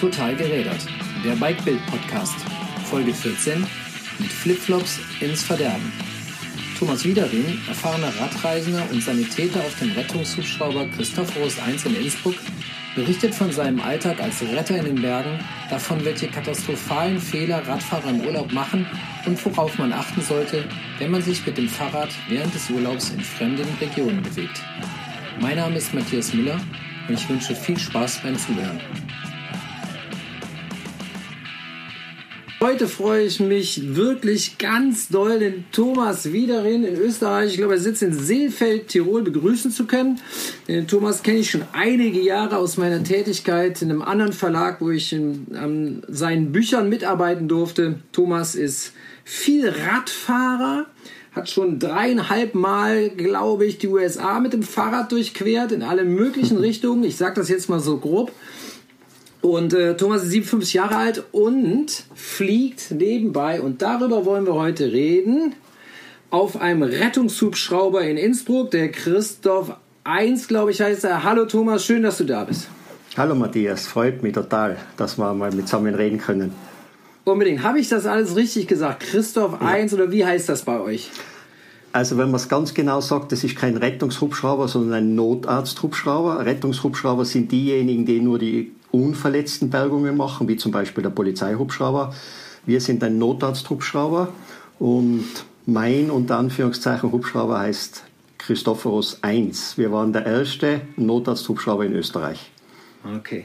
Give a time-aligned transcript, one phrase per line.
[0.00, 0.86] Total gerädert.
[1.22, 2.34] Der Bikebild Podcast.
[2.86, 3.66] Folge 14
[4.18, 5.92] mit Flipflops ins Verderben.
[6.78, 12.34] Thomas Wiederin, erfahrener Radreisender und Sanitäter auf dem Rettungshubschrauber Christophorus 1 in Innsbruck,
[12.94, 15.38] berichtet von seinem Alltag als Retter in den Bergen,
[15.68, 18.86] davon, welche katastrophalen Fehler Radfahrer im Urlaub machen
[19.26, 20.64] und worauf man achten sollte,
[20.98, 24.62] wenn man sich mit dem Fahrrad während des Urlaubs in fremden Regionen bewegt.
[25.40, 26.58] Mein Name ist Matthias Müller
[27.06, 28.80] und ich wünsche viel Spaß beim Zuhören.
[32.62, 37.80] Heute freue ich mich wirklich ganz doll, den Thomas Wiederin in Österreich, ich glaube, er
[37.80, 40.20] sitzt in Seefeld, Tirol, begrüßen zu können.
[40.68, 44.90] Den Thomas kenne ich schon einige Jahre aus meiner Tätigkeit in einem anderen Verlag, wo
[44.90, 48.00] ich in, an seinen Büchern mitarbeiten durfte.
[48.12, 48.92] Thomas ist
[49.24, 50.84] viel Radfahrer,
[51.32, 56.56] hat schon dreieinhalb Mal, glaube ich, die USA mit dem Fahrrad durchquert in alle möglichen
[56.58, 57.04] Richtungen.
[57.04, 58.32] Ich sage das jetzt mal so grob.
[59.42, 64.92] Und äh, Thomas ist 57 Jahre alt und fliegt nebenbei, und darüber wollen wir heute
[64.92, 65.54] reden,
[66.30, 69.74] auf einem Rettungshubschrauber in Innsbruck, der Christoph
[70.04, 71.24] 1, glaube ich, heißt er.
[71.24, 72.68] Hallo Thomas, schön, dass du da bist.
[73.16, 76.52] Hallo Matthias, freut mich total, dass wir mal mit zusammen reden können.
[77.24, 77.62] Unbedingt.
[77.62, 79.00] Habe ich das alles richtig gesagt?
[79.00, 79.66] Christoph ja.
[79.66, 81.10] 1 oder wie heißt das bei euch?
[81.92, 86.44] Also wenn man es ganz genau sagt, das ist kein Rettungshubschrauber, sondern ein Notarzthubschrauber.
[86.46, 92.14] Rettungshubschrauber sind diejenigen, die nur die unverletzten Bergungen machen, wie zum Beispiel der Polizeihubschrauber.
[92.66, 94.32] Wir sind ein Notarzthubschrauber
[94.78, 95.24] und
[95.66, 98.04] mein unter Anführungszeichen Hubschrauber heißt
[98.38, 99.78] Christophorus 1.
[99.78, 102.50] Wir waren der erste Notarzthubschrauber in Österreich.
[103.18, 103.44] Okay.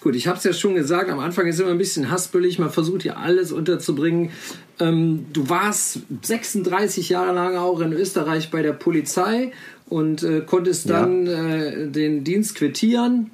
[0.00, 2.70] Gut, ich habe es ja schon gesagt, am Anfang ist immer ein bisschen haspelig, man
[2.70, 4.30] versucht hier alles unterzubringen.
[4.78, 9.52] Ähm, du warst 36 Jahre lang auch in Österreich bei der Polizei
[9.88, 11.54] und äh, konntest dann ja.
[11.54, 13.30] äh, den Dienst quittieren.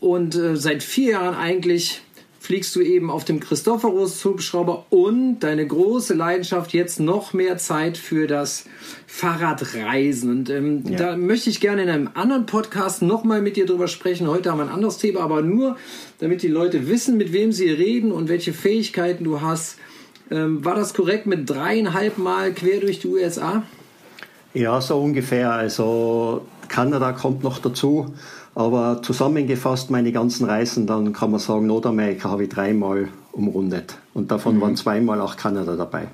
[0.00, 2.02] Und äh, seit vier Jahren eigentlich
[2.40, 7.98] fliegst du eben auf dem Christophorus Hubschrauber und deine große Leidenschaft jetzt noch mehr Zeit
[7.98, 8.64] für das
[9.06, 10.30] Fahrradreisen.
[10.30, 10.96] Und ähm, ja.
[10.96, 14.26] da möchte ich gerne in einem anderen Podcast nochmal mit dir drüber sprechen.
[14.26, 15.76] Heute haben wir ein anderes Thema, aber nur,
[16.18, 19.76] damit die Leute wissen, mit wem sie reden und welche Fähigkeiten du hast.
[20.30, 23.64] Ähm, war das korrekt mit dreieinhalb Mal quer durch die USA?
[24.54, 25.52] Ja, so ungefähr.
[25.52, 28.14] Also Kanada kommt noch dazu.
[28.54, 33.96] Aber zusammengefasst meine ganzen Reisen, dann kann man sagen, Nordamerika habe ich dreimal umrundet.
[34.12, 34.60] Und davon mhm.
[34.60, 36.08] waren zweimal auch Kanada dabei.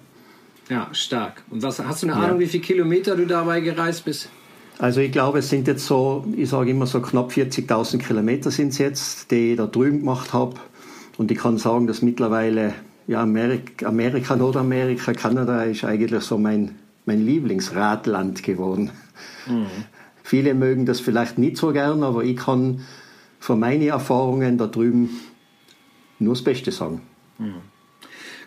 [0.69, 1.43] Ja, stark.
[1.51, 2.41] Und was, hast du eine Ahnung, ja.
[2.41, 4.29] wie viele Kilometer du dabei gereist bist?
[4.79, 8.69] Also ich glaube, es sind jetzt so, ich sage immer so knapp 40.000 Kilometer sind
[8.69, 10.57] es jetzt, die ich da drüben gemacht habe.
[11.17, 12.75] Und ich kann sagen, dass mittlerweile
[13.07, 16.75] ja, Amerika, Amerika, Nordamerika, Kanada ist eigentlich so mein,
[17.07, 18.91] mein Lieblingsradland geworden.
[19.47, 19.67] Mhm.
[20.26, 22.81] Viele mögen das vielleicht nicht so gern, aber ich kann
[23.38, 25.20] von meinen Erfahrungen da drüben
[26.19, 27.00] nur das Beste sagen.
[27.38, 27.62] Mhm.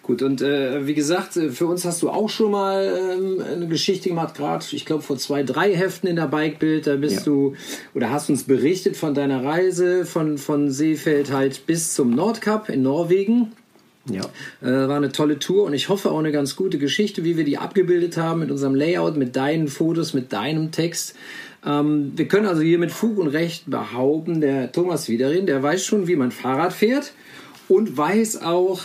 [0.03, 3.67] Gut, und äh, wie gesagt, äh, für uns hast du auch schon mal ähm, eine
[3.69, 6.85] Geschichte gemacht, gerade, ich glaube, vor zwei, drei Heften in der Bikebild.
[6.85, 7.23] Da bist ja.
[7.23, 7.55] du
[7.95, 12.81] oder hast uns berichtet von deiner Reise von, von Seefeld halt bis zum Nordkap in
[12.81, 13.53] Norwegen.
[14.11, 14.23] Ja.
[14.61, 17.45] Äh, war eine tolle Tour und ich hoffe auch eine ganz gute Geschichte, wie wir
[17.45, 21.15] die abgebildet haben mit unserem Layout, mit deinen Fotos, mit deinem Text.
[21.65, 25.85] Ähm, wir können also hier mit Fug und Recht behaupten, der Thomas Wiederin, der weiß
[25.85, 27.13] schon, wie man Fahrrad fährt
[27.67, 28.81] und weiß auch,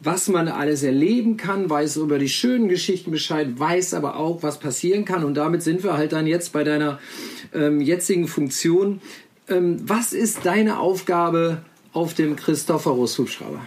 [0.00, 4.58] was man alles erleben kann, weiß über die schönen Geschichten Bescheid, weiß aber auch, was
[4.58, 5.24] passieren kann.
[5.24, 6.98] Und damit sind wir halt dann jetzt bei deiner
[7.54, 9.00] ähm, jetzigen Funktion.
[9.48, 11.58] Ähm, was ist deine Aufgabe
[11.92, 13.60] auf dem Christophorus Hubschrauber?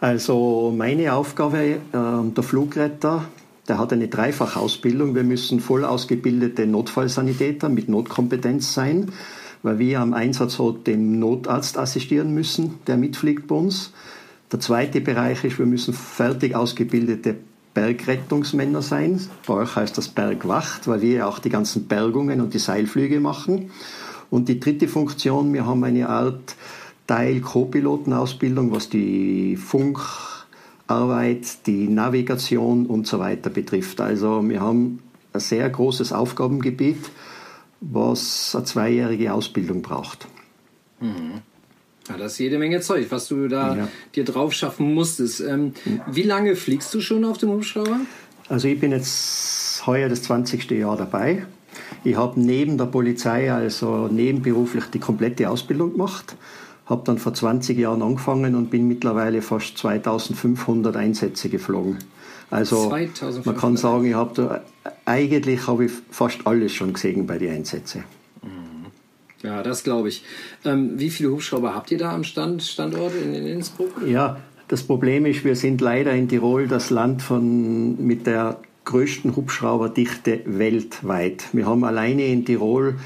[0.00, 3.28] Also meine Aufgabe, äh, der Flugretter,
[3.68, 5.14] der hat eine Dreifachausbildung.
[5.14, 9.12] Wir müssen voll ausgebildete Notfallsanitäter mit Notkompetenz sein,
[9.62, 13.92] weil wir am Einsatzort dem Notarzt assistieren müssen, der mitfliegt bei uns.
[14.52, 17.36] Der zweite Bereich ist, wir müssen fertig ausgebildete
[17.74, 19.20] Bergrettungsmänner sein.
[19.46, 23.70] Bei euch heißt das Bergwacht, weil wir auch die ganzen Bergungen und die Seilflüge machen.
[24.30, 26.54] Und die dritte Funktion, wir haben eine Art
[27.06, 30.35] Teil-Co-Pilotenausbildung, was die Funk-
[30.86, 34.00] Arbeit, die Navigation und so weiter betrifft.
[34.00, 35.00] Also wir haben
[35.32, 37.10] ein sehr großes Aufgabengebiet,
[37.80, 40.26] was eine zweijährige Ausbildung braucht.
[41.00, 41.42] Mhm.
[42.08, 43.88] Ja, das ist jede Menge Zeug, was du da ja.
[44.14, 45.40] dir drauf schaffen musstest.
[45.40, 45.72] Ähm,
[46.06, 48.00] wie lange fliegst du schon auf dem Hubschrauber?
[48.48, 50.70] Also ich bin jetzt heuer das 20.
[50.70, 51.46] Jahr dabei.
[52.04, 56.36] Ich habe neben der Polizei, also nebenberuflich, die komplette Ausbildung gemacht
[56.86, 61.98] habe dann vor 20 Jahren angefangen und bin mittlerweile fast 2500 Einsätze geflogen.
[62.50, 63.46] Also 2500.
[63.46, 64.62] man kann sagen, ich habe
[65.04, 68.04] eigentlich habe ich fast alles schon gesehen bei den Einsätzen.
[68.42, 68.86] Mhm.
[69.42, 70.22] Ja, das glaube ich.
[70.64, 73.90] Ähm, wie viele Hubschrauber habt ihr da am Stand, Standort in, in Innsbruck?
[74.06, 74.38] Ja,
[74.68, 80.42] das Problem ist, wir sind leider in Tirol das Land von, mit der größten Hubschrauberdichte
[80.44, 81.44] weltweit.
[81.52, 82.96] Wir haben alleine in Tirol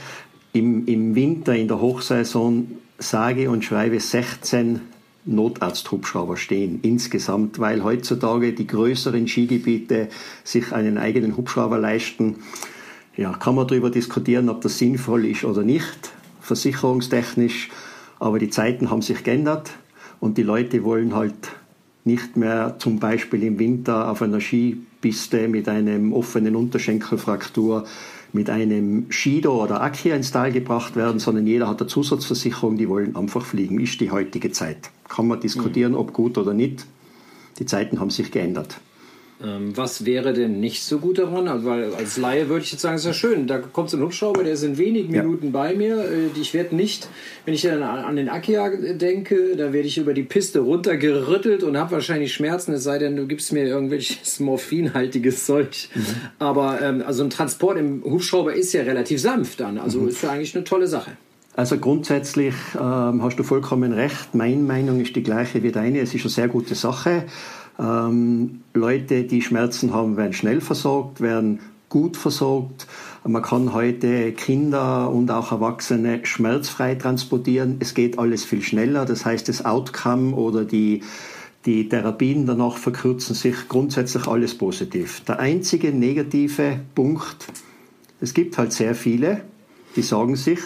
[0.52, 4.80] im, im Winter, in der Hochsaison, sage und schreibe 16
[5.24, 10.08] Notarzthubschrauber stehen insgesamt, weil heutzutage die größeren Skigebiete
[10.44, 12.36] sich einen eigenen Hubschrauber leisten.
[13.16, 17.70] Ja, kann man darüber diskutieren, ob das sinnvoll ist oder nicht, versicherungstechnisch.
[18.18, 19.70] Aber die Zeiten haben sich geändert
[20.20, 21.34] und die Leute wollen halt
[22.04, 27.84] nicht mehr zum Beispiel im Winter auf einer Skipiste mit einem offenen Unterschenkelfraktur
[28.32, 32.88] mit einem Shido oder Akia ins Tal gebracht werden, sondern jeder hat eine Zusatzversicherung, die
[32.88, 33.80] wollen einfach fliegen.
[33.80, 34.90] Ist die heutige Zeit.
[35.08, 36.86] Kann man diskutieren, ob gut oder nicht.
[37.58, 38.80] Die Zeiten haben sich geändert.
[39.42, 41.48] Ähm, was wäre denn nicht so gut daran?
[41.48, 43.46] Also, weil als Laie würde ich jetzt sagen, ist ja schön.
[43.46, 45.22] Da kommt so ein Hubschrauber, der ist in wenigen ja.
[45.22, 46.04] Minuten bei mir.
[46.04, 47.08] Äh, ich werde nicht,
[47.46, 51.78] wenn ich dann an den Akia denke, da werde ich über die Piste runtergerüttelt und
[51.78, 55.88] habe wahrscheinlich Schmerzen, es sei denn, du gibst mir irgendwelches morphinhaltiges Zeug.
[55.94, 56.04] Mhm.
[56.38, 59.78] Aber ähm, also ein Transport im Hubschrauber ist ja relativ sanft dann.
[59.78, 60.08] Also mhm.
[60.08, 61.12] ist ja eigentlich eine tolle Sache.
[61.56, 64.34] Also grundsätzlich ähm, hast du vollkommen recht.
[64.34, 66.00] Meine Meinung ist die gleiche wie deine.
[66.00, 67.24] Es ist eine sehr gute Sache.
[67.80, 72.86] Ähm, Leute, die Schmerzen haben, werden schnell versorgt, werden gut versorgt.
[73.24, 77.76] Man kann heute Kinder und auch Erwachsene schmerzfrei transportieren.
[77.80, 79.04] Es geht alles viel schneller.
[79.06, 81.02] Das heißt, das Outcome oder die,
[81.66, 85.20] die Therapien danach verkürzen sich grundsätzlich alles positiv.
[85.24, 87.46] Der einzige negative Punkt,
[88.20, 89.42] es gibt halt sehr viele,
[89.96, 90.60] die sagen sich,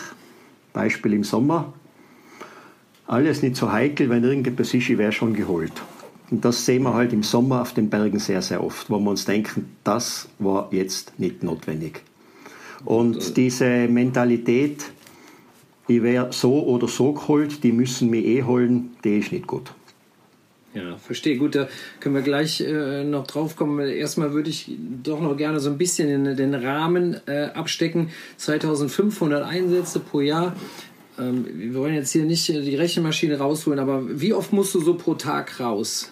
[0.73, 1.73] Beispiel im Sommer,
[3.07, 5.73] alles nicht so heikel, wenn irgendetwas ist, ich wäre schon geholt.
[6.35, 9.09] Und das sehen wir halt im Sommer auf den Bergen sehr, sehr oft, wo wir
[9.09, 12.03] uns denken, das war jetzt nicht notwendig.
[12.85, 14.85] Und diese Mentalität,
[15.87, 19.71] ich wäre so oder so geholt, die müssen mich eh holen, die ist nicht gut.
[20.75, 21.37] Ja, verstehe.
[21.37, 21.69] Gut, da
[22.01, 23.79] können wir gleich äh, noch drauf kommen.
[23.87, 24.73] Erstmal würde ich
[25.05, 28.11] doch noch gerne so ein bisschen in den Rahmen äh, abstecken.
[28.39, 30.57] 2500 Einsätze pro Jahr.
[31.17, 34.95] Ähm, wir wollen jetzt hier nicht die Rechenmaschine rausholen, aber wie oft musst du so
[34.95, 36.11] pro Tag raus?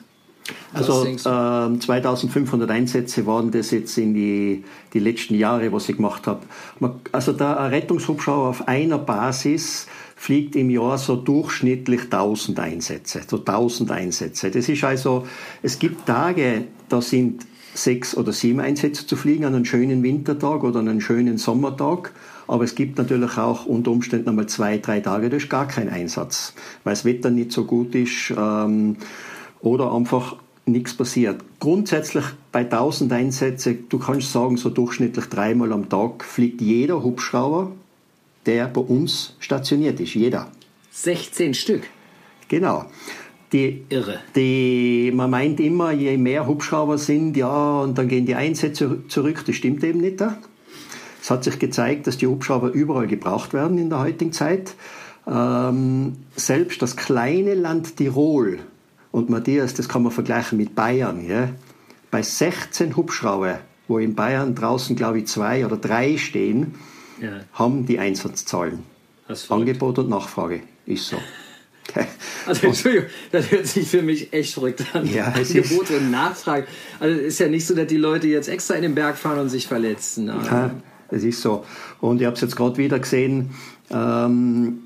[0.75, 6.27] Also äh, 2500 Einsätze waren das jetzt in die, die letzten Jahre, was ich gemacht
[6.27, 6.41] habe.
[7.13, 9.87] Also der Rettungshubschrauber auf einer Basis
[10.17, 14.51] fliegt im Jahr so durchschnittlich 1000 Einsätze, so 1000 Einsätze.
[14.51, 15.27] Das ist also,
[15.63, 20.63] es gibt Tage, da sind sechs oder sieben Einsätze zu fliegen an einem schönen Wintertag
[20.63, 22.13] oder an einem schönen Sommertag.
[22.47, 25.89] Aber es gibt natürlich auch unter Umständen einmal zwei, drei Tage, da ist gar kein
[25.89, 26.55] Einsatz,
[26.85, 28.33] weil das Wetter nicht so gut ist.
[28.37, 28.97] Ähm,
[29.61, 30.37] oder einfach
[30.67, 31.43] nichts passiert.
[31.59, 37.73] Grundsätzlich bei 1000 Einsätzen, du kannst sagen, so durchschnittlich dreimal am Tag fliegt jeder Hubschrauber,
[38.47, 40.15] der bei uns stationiert ist.
[40.15, 40.49] Jeder.
[40.93, 41.83] 16 Stück.
[42.49, 42.85] Genau.
[43.53, 44.21] Die, Irre.
[44.35, 49.45] Die, man meint immer, je mehr Hubschrauber sind, ja, und dann gehen die Einsätze zurück.
[49.47, 50.23] Das stimmt eben nicht.
[51.21, 54.75] Es hat sich gezeigt, dass die Hubschrauber überall gebraucht werden in der heutigen Zeit.
[55.27, 58.61] Ähm, selbst das kleine Land Tirol
[59.13, 61.25] und Matthias, das kann man vergleichen mit Bayern.
[61.27, 61.51] Ja?
[62.11, 66.75] Bei 16 Hubschrauber, wo in Bayern draußen, glaube ich, zwei oder drei stehen,
[67.21, 67.41] ja.
[67.53, 68.81] haben die Einsatzzahlen.
[69.49, 71.19] Angebot und Nachfrage ist so.
[72.47, 75.07] Also Entschuldigung, das hört sich für mich echt verrückt an.
[75.07, 76.67] Ja, Angebot und Nachfrage.
[76.99, 79.41] Also es ist ja nicht so, dass die Leute jetzt extra in den Berg fahren
[79.41, 80.29] und sich verletzen.
[80.29, 80.71] Ja,
[81.11, 81.65] es ist so.
[82.01, 83.51] Und ich habe es jetzt gerade wieder gesehen.
[83.91, 84.79] Ähm,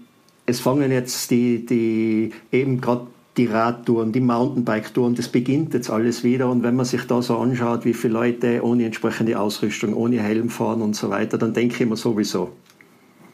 [0.47, 3.07] es fangen jetzt die, die eben gerade
[3.37, 6.49] die Radtouren, die Mountainbike-Touren, das beginnt jetzt alles wieder.
[6.49, 10.49] Und wenn man sich da so anschaut, wie viele Leute ohne entsprechende Ausrüstung, ohne Helm
[10.49, 12.53] fahren und so weiter, dann denke ich mir sowieso.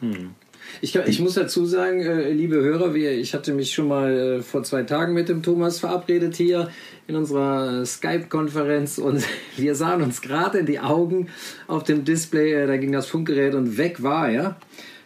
[0.01, 0.31] Hm.
[0.81, 4.63] Ich, ich, muss dazu sagen, äh, liebe Hörer, ich hatte mich schon mal äh, vor
[4.63, 6.71] zwei Tagen mit dem Thomas verabredet hier
[7.07, 9.23] in unserer Skype-Konferenz und
[9.57, 11.29] wir sahen uns gerade in die Augen
[11.69, 14.45] auf dem Display, äh, da ging das Funkgerät und weg war er.
[14.47, 14.55] Ähm,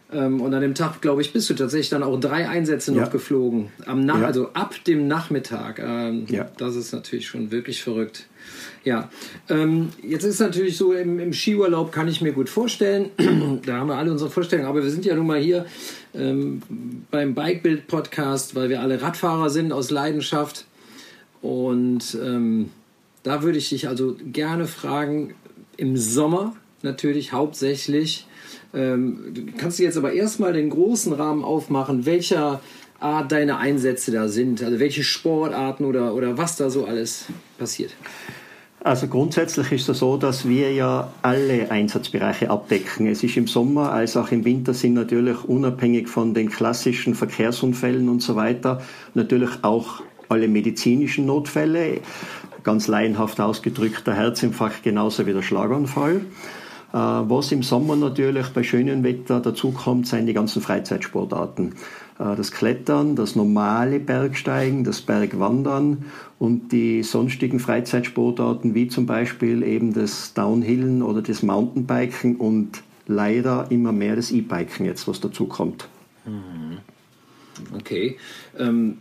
[0.09, 3.09] und an dem Tag, glaube ich, bist du tatsächlich dann auch drei Einsätze noch ja.
[3.09, 3.71] geflogen.
[3.87, 4.27] Am Nach ja.
[4.27, 5.81] Also ab dem Nachmittag.
[5.81, 6.49] Ähm, ja.
[6.59, 8.27] Das ist natürlich schon wirklich verrückt.
[8.85, 9.11] Ja,
[9.49, 13.11] ähm, jetzt ist natürlich so, im, im, Skiurlaub kann ich mir gut vorstellen,
[13.67, 15.67] da haben wir alle unsere Vorstellungen, aber wir sind ja nun mal hier
[16.15, 16.63] ähm,
[17.11, 20.67] beim Bikebild-Podcast, weil wir alle Radfahrer sind aus Leidenschaft.
[21.43, 22.71] Und ähm,
[23.25, 25.35] da würde ich dich also gerne fragen,
[25.77, 28.26] im Sommer natürlich hauptsächlich,
[28.77, 32.61] ähm, du kannst jetzt aber erstmal den großen Rahmen aufmachen, welcher
[33.01, 37.27] Art deine Einsätze da sind, also welche Sportarten oder, oder was da so alles
[37.59, 37.93] passiert.
[38.87, 43.09] Also grundsätzlich ist es so, dass wir ja alle Einsatzbereiche abdecken.
[43.09, 48.09] Es ist im Sommer als auch im Winter sind natürlich unabhängig von den klassischen Verkehrsunfällen
[48.09, 48.83] und so weiter
[49.15, 52.01] natürlich auch alle medizinischen Notfälle,
[52.63, 56.21] ganz laienhaft ausgedrückt der Herzinfarkt genauso wie der Schlaganfall.
[56.97, 61.75] Äh, was im Sommer natürlich bei schönem Wetter dazukommt, sind die ganzen Freizeitsportarten.
[62.19, 66.07] Äh, das Klettern, das normale Bergsteigen, das Bergwandern
[66.39, 73.67] und die sonstigen Freizeitsportarten wie zum Beispiel eben das Downhillen oder das Mountainbiken und leider
[73.69, 75.89] immer mehr das E-Biken jetzt, was dazu kommt.
[76.25, 76.79] Mhm.
[77.75, 78.17] Okay.
[78.59, 78.99] Ähm,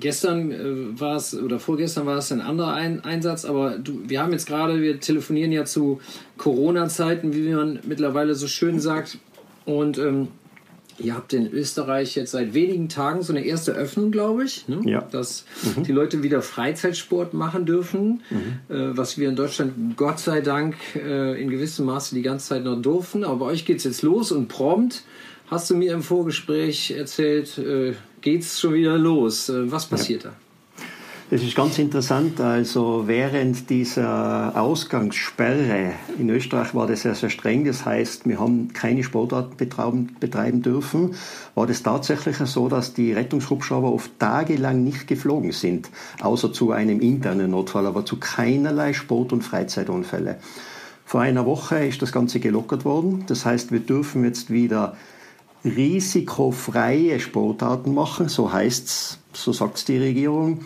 [0.00, 4.22] gestern äh, war es, oder vorgestern war es ein anderer ein Einsatz, aber du, wir
[4.22, 6.00] haben jetzt gerade, wir telefonieren ja zu
[6.38, 9.18] Corona-Zeiten, wie man mittlerweile so schön sagt.
[9.64, 10.28] Und ähm,
[10.98, 14.80] Ihr habt in Österreich jetzt seit wenigen Tagen so eine erste Öffnung, glaube ich, ne?
[14.84, 15.00] ja.
[15.00, 15.44] dass
[15.76, 15.82] mhm.
[15.82, 18.74] die Leute wieder Freizeitsport machen dürfen, mhm.
[18.74, 22.64] äh, was wir in Deutschland Gott sei Dank äh, in gewissem Maße die ganze Zeit
[22.64, 23.24] noch durften.
[23.24, 25.02] Aber bei euch geht es jetzt los und prompt
[25.48, 29.48] hast du mir im Vorgespräch erzählt, äh, geht es schon wieder los.
[29.48, 30.30] Äh, was passiert ja.
[30.30, 30.36] da?
[31.30, 32.38] Das ist ganz interessant.
[32.40, 37.64] Also während dieser Ausgangssperre in Österreich war das sehr, sehr streng.
[37.64, 41.14] Das heißt, wir haben keine Sportart betreiben, betreiben dürfen.
[41.54, 45.88] War das tatsächlich so, dass die Rettungshubschrauber oft tagelang nicht geflogen sind,
[46.20, 50.36] außer zu einem internen Notfall, aber zu keinerlei Sport- und Freizeitunfälle.
[51.06, 53.24] Vor einer Woche ist das Ganze gelockert worden.
[53.26, 54.96] Das heißt, wir dürfen jetzt wieder
[55.64, 60.60] risikofreie Sportarten machen, so heißt's, so sagt's die Regierung.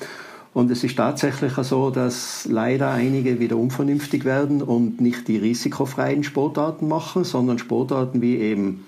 [0.55, 6.25] Und es ist tatsächlich so, dass leider einige wieder unvernünftig werden und nicht die risikofreien
[6.25, 8.85] Sportarten machen, sondern Sportarten wie eben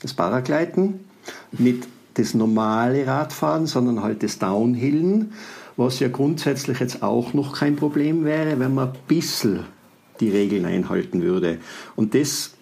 [0.00, 1.00] das Paragleiten,
[1.50, 5.32] nicht das normale Radfahren, sondern halt das Downhillen,
[5.76, 9.64] was ja grundsätzlich jetzt auch noch kein Problem wäre, wenn man ein bisschen
[10.20, 11.58] die Regeln einhalten würde.
[11.96, 12.52] Und das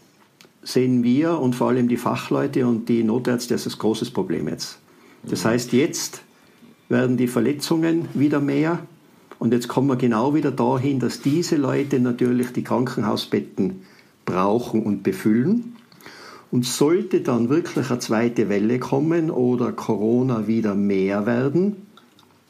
[0.66, 4.78] sehen wir und vor allem die Fachleute und die Notärzte als ein großes Problem jetzt.
[5.24, 6.22] Das heißt, jetzt
[6.88, 8.80] werden die Verletzungen wieder mehr
[9.38, 13.82] und jetzt kommen wir genau wieder dahin, dass diese Leute natürlich die Krankenhausbetten
[14.24, 15.76] brauchen und befüllen.
[16.50, 21.76] Und sollte dann wirklich eine zweite Welle kommen oder Corona wieder mehr werden,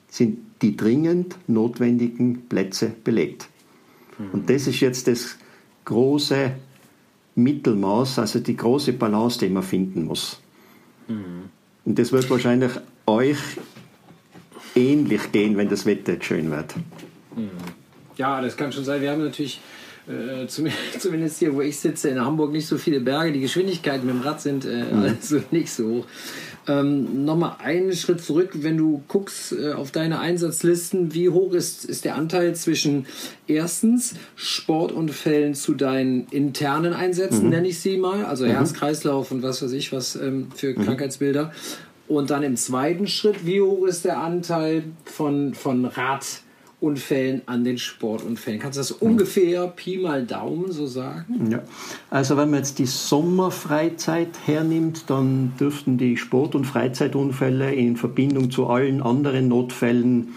[0.09, 3.49] sind die dringend notwendigen Plätze belegt.
[4.33, 5.37] Und das ist jetzt das
[5.87, 6.53] große
[7.37, 10.41] Mittelmaß, also die große Balance, die man finden muss.
[11.07, 11.51] Mhm.
[11.85, 12.73] Und das wird wahrscheinlich
[13.07, 13.39] euch
[14.75, 16.75] ähnlich gehen, wenn das Wetter jetzt schön wird.
[17.37, 17.51] Mhm.
[18.17, 19.01] Ja, das kann schon sein.
[19.01, 19.61] Wir haben natürlich
[20.09, 20.47] äh,
[20.99, 23.33] zumindest hier, wo ich sitze, in Hamburg nicht so viele Berge.
[23.33, 25.03] Die Geschwindigkeiten mit dem Rad sind äh, mhm.
[25.21, 26.07] also nicht so hoch.
[26.69, 31.85] Ähm, Nochmal einen Schritt zurück, wenn du guckst äh, auf deine Einsatzlisten, wie hoch ist,
[31.85, 33.07] ist der Anteil zwischen
[33.47, 37.51] erstens Sportunfällen zu deinen internen Einsätzen, mhm.
[37.51, 38.51] nenne ich sie mal, also mhm.
[38.51, 40.85] Herz-Kreislauf und was weiß ich, was ähm, für mhm.
[40.85, 41.53] Krankheitsbilder.
[42.09, 46.25] Und dann im zweiten Schritt, wie hoch ist der Anteil von, von Rad?
[46.79, 48.61] Unfällen an den Sportunfällen.
[48.61, 51.51] Kannst du das ungefähr Pi mal Daumen so sagen?
[51.51, 51.63] Ja,
[52.11, 58.51] also wenn man jetzt die Sommerfreizeit hernimmt, dann dürften die Sport- und Freizeitunfälle in Verbindung
[58.51, 60.35] zu allen anderen Notfällen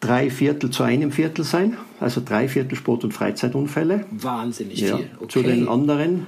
[0.00, 1.76] drei Viertel zu einem Viertel sein.
[2.00, 4.04] Also drei Viertel Sport- und Freizeitunfälle.
[4.10, 5.10] Wahnsinnig ja, viel.
[5.18, 5.28] Okay.
[5.28, 6.26] Zu den anderen.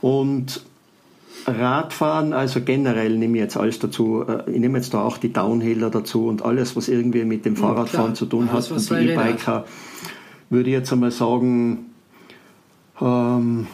[0.00, 0.62] Und
[1.46, 5.32] Radfahren, also generell nehme ich jetzt alles dazu, äh, ich nehme jetzt da auch die
[5.32, 8.94] Downhiller dazu und alles, was irgendwie mit dem Fahrradfahren ja, zu tun hat und die
[8.94, 9.64] E-Biker,
[10.50, 11.86] würde ich jetzt einmal sagen,
[13.00, 13.66] ähm,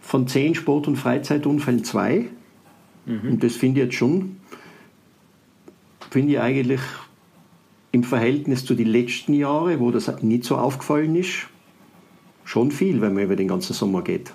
[0.00, 2.26] von zehn Sport- und Freizeitunfällen zwei.
[3.06, 3.32] Mhm.
[3.32, 4.36] Und das finde ich jetzt schon,
[6.10, 6.80] finde ich eigentlich
[7.92, 11.48] im Verhältnis zu den letzten Jahren, wo das nicht so aufgefallen ist,
[12.44, 14.32] schon viel, wenn man über den ganzen Sommer geht.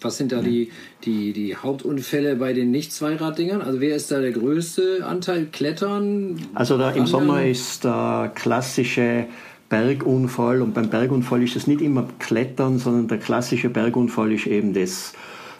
[0.00, 0.70] Was sind da die,
[1.04, 3.62] die, die Hauptunfälle bei den Nicht-Zweiraddingern?
[3.62, 5.46] Also wer ist da der größte Anteil?
[5.46, 6.40] Klettern?
[6.54, 9.26] Also da im Sommer ist der klassische
[9.68, 14.72] Bergunfall und beim Bergunfall ist es nicht immer Klettern, sondern der klassische Bergunfall ist eben
[14.74, 15.12] das,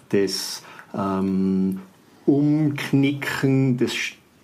[0.09, 0.63] das
[0.95, 1.81] ähm,
[2.27, 3.93] Umknicken, das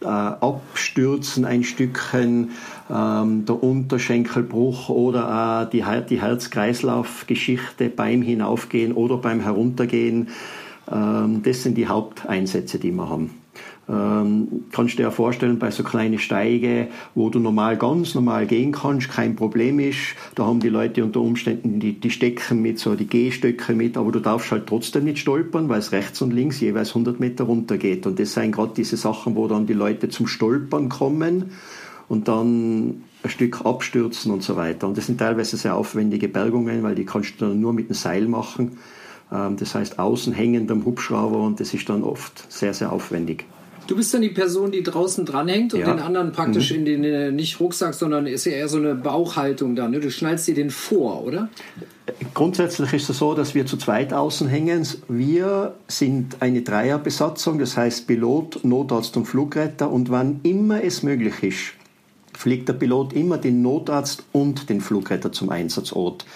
[0.08, 2.50] Abstürzen ein Stückchen,
[2.90, 10.28] ähm, der Unterschenkelbruch oder äh, die, die Herz-Kreislauf-Geschichte beim Hinaufgehen oder beim Heruntergehen.
[10.90, 13.45] Ähm, das sind die Haupteinsätze, die wir haben.
[13.88, 18.72] Ähm, kannst du dir vorstellen, bei so kleinen Steige, wo du normal ganz normal gehen
[18.72, 22.96] kannst, kein Problem ist, da haben die Leute unter Umständen die, die Stecken mit, so
[22.96, 26.60] die Gehstöcke mit, aber du darfst halt trotzdem nicht stolpern, weil es rechts und links
[26.60, 28.06] jeweils 100 Meter runter geht.
[28.06, 31.52] Und das sind gerade diese Sachen, wo dann die Leute zum Stolpern kommen
[32.08, 34.88] und dann ein Stück abstürzen und so weiter.
[34.88, 37.94] Und das sind teilweise sehr aufwendige Bergungen, weil die kannst du dann nur mit dem
[37.94, 38.78] Seil machen.
[39.32, 43.44] Ähm, das heißt außen hängend am Hubschrauber und das ist dann oft sehr, sehr aufwendig.
[43.86, 45.92] Du bist dann die Person, die draußen dranhängt und ja.
[45.92, 46.78] den anderen praktisch mhm.
[46.78, 49.88] in den, äh, nicht Rucksack, sondern ist ja eher so eine Bauchhaltung da.
[49.88, 50.00] Ne?
[50.00, 51.48] Du schnallst dir den vor, oder?
[52.34, 54.86] Grundsätzlich ist es so, dass wir zu zweit außen hängen.
[55.08, 59.90] Wir sind eine Dreierbesatzung, das heißt Pilot, Notarzt und Flugretter.
[59.90, 61.72] Und wann immer es möglich ist,
[62.36, 66.26] fliegt der Pilot immer den Notarzt und den Flugretter zum Einsatzort.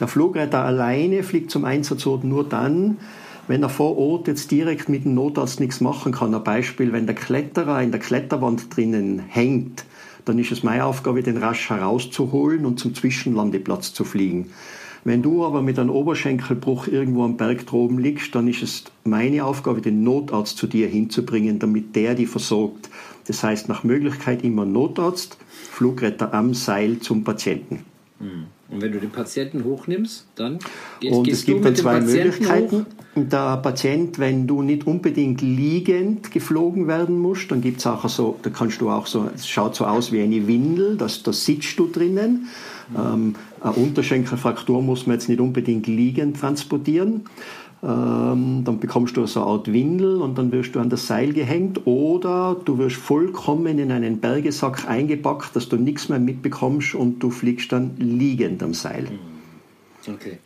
[0.00, 2.98] Der Flugretter alleine fliegt zum Einsatzort nur dann,
[3.48, 6.34] wenn er vor Ort jetzt direkt mit dem Notarzt nichts machen kann.
[6.34, 9.84] Ein Beispiel, wenn der Kletterer in der Kletterwand drinnen hängt,
[10.24, 14.50] dann ist es meine Aufgabe, den rasch herauszuholen und zum Zwischenlandeplatz zu fliegen.
[15.04, 19.44] Wenn du aber mit einem Oberschenkelbruch irgendwo am Berg droben liegst, dann ist es meine
[19.44, 22.88] Aufgabe, den Notarzt zu dir hinzubringen, damit der die versorgt.
[23.26, 25.38] Das heißt, nach Möglichkeit immer Notarzt,
[25.72, 27.80] Flugretter am Seil zum Patienten.
[28.22, 28.46] Mhm.
[28.68, 30.58] Und wenn du den Patienten hochnimmst, dann
[31.00, 32.86] gehst, Und es gibt dann zwei Möglichkeiten.
[32.86, 32.86] Hoch.
[33.16, 38.38] Der Patient, wenn du nicht unbedingt liegend geflogen werden musst, dann gibt es auch so,
[38.40, 41.78] da kannst du auch so, es schaut so aus wie eine Windel, das, da sitzt
[41.78, 42.48] du drinnen.
[42.88, 42.96] Mhm.
[42.96, 47.24] Ähm, eine Unterschenkelfraktur muss man jetzt nicht unbedingt liegend transportieren.
[47.84, 51.32] Ähm, dann bekommst du so eine Art Windel und dann wirst du an das Seil
[51.32, 57.18] gehängt oder du wirst vollkommen in einen Bergesack eingepackt, dass du nichts mehr mitbekommst und
[57.18, 59.02] du fliegst dann liegend am Seil.
[59.02, 60.14] Mhm.
[60.14, 60.38] Okay.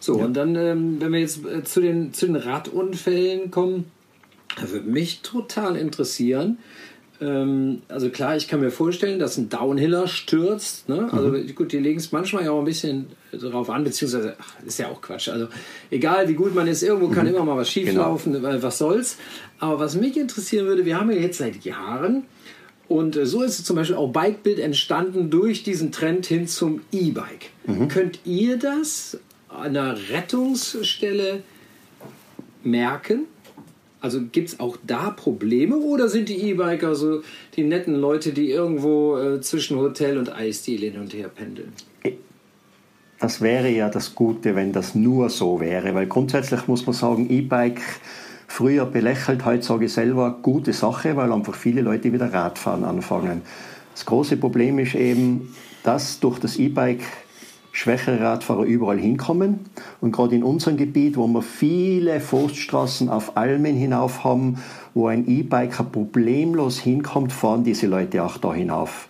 [0.00, 0.24] So, ja.
[0.24, 3.84] und dann, ähm, wenn wir jetzt äh, zu, den, zu den Radunfällen kommen,
[4.60, 6.58] würde mich total interessieren,
[7.22, 10.88] ähm, also klar, ich kann mir vorstellen, dass ein Downhiller stürzt.
[10.88, 11.08] Ne?
[11.12, 11.54] Also mhm.
[11.54, 14.88] gut, die legen es manchmal ja auch ein bisschen darauf an, beziehungsweise ach, ist ja
[14.88, 15.28] auch Quatsch.
[15.28, 15.46] Also
[15.90, 17.34] egal, wie gut man ist, irgendwo kann mhm.
[17.34, 18.62] immer mal was schieflaufen, genau.
[18.62, 19.18] was soll's.
[19.60, 22.24] Aber was mich interessieren würde, wir haben ja jetzt seit Jahren
[22.88, 27.50] und äh, so ist zum Beispiel auch Bikebild entstanden durch diesen Trend hin zum E-Bike.
[27.66, 27.88] Mhm.
[27.88, 31.42] Könnt ihr das an einer Rettungsstelle
[32.64, 33.26] merken?
[34.02, 37.22] Also gibt es auch da Probleme oder sind die E-Biker so
[37.54, 41.72] die netten Leute, die irgendwo äh, zwischen Hotel und Eisdiele hin und her pendeln?
[43.20, 47.30] Das wäre ja das Gute, wenn das nur so wäre, weil grundsätzlich muss man sagen,
[47.30, 47.80] E-Bike
[48.48, 53.42] früher belächelt, heute sage ich selber gute Sache, weil einfach viele Leute wieder Radfahren anfangen.
[53.94, 57.04] Das große Problem ist eben, dass durch das E-Bike
[57.72, 59.60] schwächere Radfahrer überall hinkommen.
[60.00, 64.58] Und gerade in unserem Gebiet, wo wir viele Forststraßen auf Almen hinauf haben,
[64.94, 69.08] wo ein E-Biker problemlos hinkommt, fahren diese Leute auch da hinauf.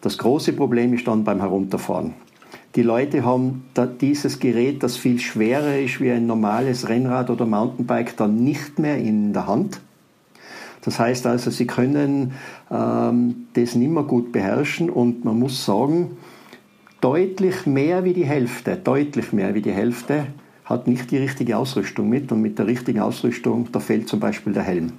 [0.00, 2.14] Das große Problem ist dann beim Herunterfahren.
[2.74, 3.64] Die Leute haben
[4.00, 8.96] dieses Gerät, das viel schwerer ist wie ein normales Rennrad oder Mountainbike, dann nicht mehr
[8.98, 9.80] in der Hand.
[10.80, 12.32] Das heißt also, sie können
[12.70, 16.16] ähm, das nicht mehr gut beherrschen und man muss sagen,
[17.02, 20.28] deutlich mehr wie die Hälfte, deutlich mehr wie die Hälfte
[20.64, 24.52] hat nicht die richtige Ausrüstung mit und mit der richtigen Ausrüstung, da fehlt zum Beispiel
[24.52, 24.92] der Helm.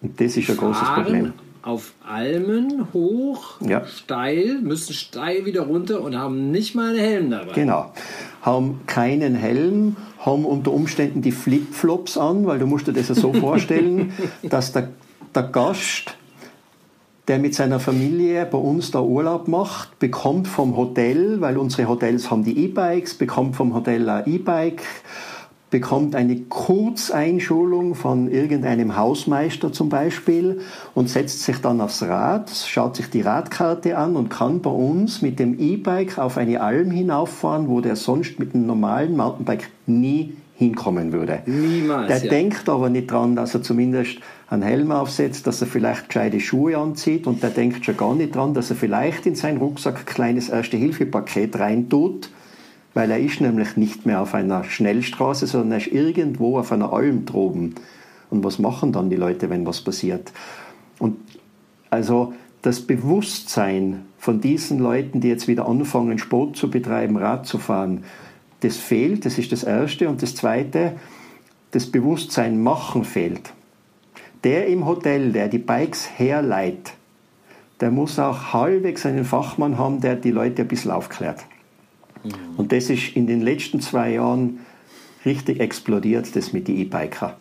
[0.00, 1.32] Und das ist ein Fahren großes Problem.
[1.62, 3.84] Auf Almen hoch, ja.
[3.86, 7.52] steil, müssen steil wieder runter und haben nicht mal einen Helm dabei.
[7.54, 7.92] Genau.
[8.42, 13.16] Haben keinen Helm, haben unter Umständen die Flipflops an, weil du musst dir das ja
[13.16, 14.12] so vorstellen,
[14.44, 14.90] dass der,
[15.34, 16.16] der Gast
[17.28, 22.30] der mit seiner Familie bei uns da Urlaub macht, bekommt vom Hotel, weil unsere Hotels
[22.30, 24.82] haben die E-Bikes, bekommt vom Hotel ein E-Bike,
[25.70, 30.60] bekommt eine Kurzeinschulung von irgendeinem Hausmeister zum Beispiel
[30.94, 35.20] und setzt sich dann aufs Rad, schaut sich die Radkarte an und kann bei uns
[35.20, 40.36] mit dem E-Bike auf eine Alm hinauffahren, wo der sonst mit einem normalen Mountainbike nie
[40.54, 41.42] hinkommen würde.
[41.46, 42.08] Niemals.
[42.08, 42.30] Der ja.
[42.30, 46.78] denkt aber nicht dran, dass er zumindest einen Helm aufsetzt, dass er vielleicht gescheite Schuhe
[46.78, 50.06] anzieht und der denkt schon gar nicht dran, dass er vielleicht in seinen Rucksack ein
[50.06, 52.30] kleines Erste-Hilfe-Paket reintut,
[52.94, 56.92] weil er ist nämlich nicht mehr auf einer Schnellstraße, sondern er ist irgendwo auf einer
[56.92, 57.74] Alm droben.
[58.30, 60.32] Und was machen dann die Leute, wenn was passiert?
[60.98, 61.16] Und
[61.90, 62.32] also
[62.62, 68.04] das Bewusstsein von diesen Leuten, die jetzt wieder anfangen, Sport zu betreiben, Rad zu fahren,
[68.60, 70.08] das fehlt, das ist das Erste.
[70.08, 70.92] Und das Zweite,
[71.72, 73.52] das Bewusstsein machen fehlt.
[74.46, 76.92] Der im Hotel, der die Bikes herleiht,
[77.80, 81.44] der muss auch halbwegs einen Fachmann haben, der die Leute ein bisschen aufklärt.
[82.22, 82.30] Mhm.
[82.56, 84.60] Und das ist in den letzten zwei Jahren
[85.24, 87.36] richtig explodiert, das mit den E-Biker.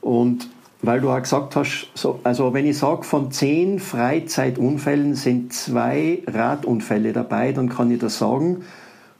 [0.00, 0.48] Und
[0.82, 6.24] weil du auch gesagt hast, so, also wenn ich sage, von zehn Freizeitunfällen sind zwei
[6.26, 8.64] Radunfälle dabei, dann kann ich das sagen,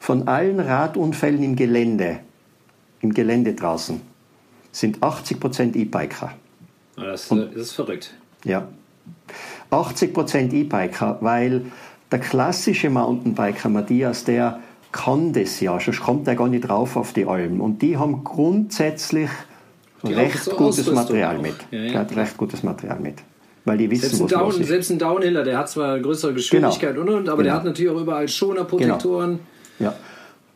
[0.00, 2.18] von allen Radunfällen im Gelände,
[3.02, 4.00] im Gelände draußen,
[4.72, 6.32] sind 80 Prozent E-Biker.
[7.00, 8.14] Das, das, ist verrückt.
[8.44, 8.68] Ja.
[9.70, 11.66] 80 Prozent E-Biker, weil
[12.11, 14.61] der klassische Mountainbiker Matthias, der
[14.92, 17.61] kann das ja, sonst kommt er gar nicht drauf auf die Almen.
[17.61, 19.28] Und die haben grundsätzlich
[20.02, 21.56] die recht so gutes Material mit.
[21.70, 22.02] Ja, ja.
[22.02, 23.16] recht gutes Material mit.
[23.64, 27.02] Weil die wissen, selbst, ein Down, selbst ein Downhiller, der hat zwar größere Geschwindigkeit genau.
[27.02, 27.44] und, und aber genau.
[27.44, 29.40] der hat natürlich auch überall Schonerprotektoren.
[29.78, 29.90] Genau.
[29.90, 29.96] Ja.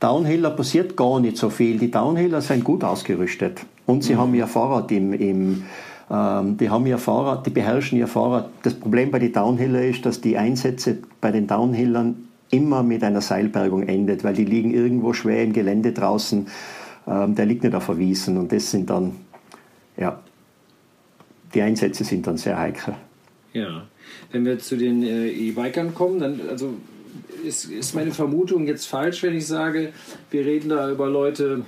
[0.01, 1.79] Downhiller passiert gar nicht so viel.
[1.79, 3.61] Die Downhiller sind gut ausgerüstet.
[3.87, 4.19] Und sie mhm.
[4.19, 5.65] haben ihr Fahrrad im, im
[6.13, 8.51] die haben ihr Fahrrad, die beherrschen ihr Fahrrad.
[8.65, 13.23] Das Problem bei den Downhiller ist, dass die Einsätze bei den Downhillern immer mit einer
[13.23, 16.47] Seilbergung endet, weil die liegen irgendwo schwer im Gelände draußen.
[17.07, 19.13] Ähm, der liegt nicht auf Verwiesen und das sind dann,
[19.97, 20.21] ja,
[21.55, 22.95] die Einsätze sind dann sehr heikel.
[23.55, 23.87] Ja,
[24.31, 26.75] wenn wir zu den äh, E-Bikern kommen, dann also
[27.43, 29.93] ist, ist meine Vermutung jetzt falsch, wenn ich sage,
[30.31, 31.65] wir reden da über Leute,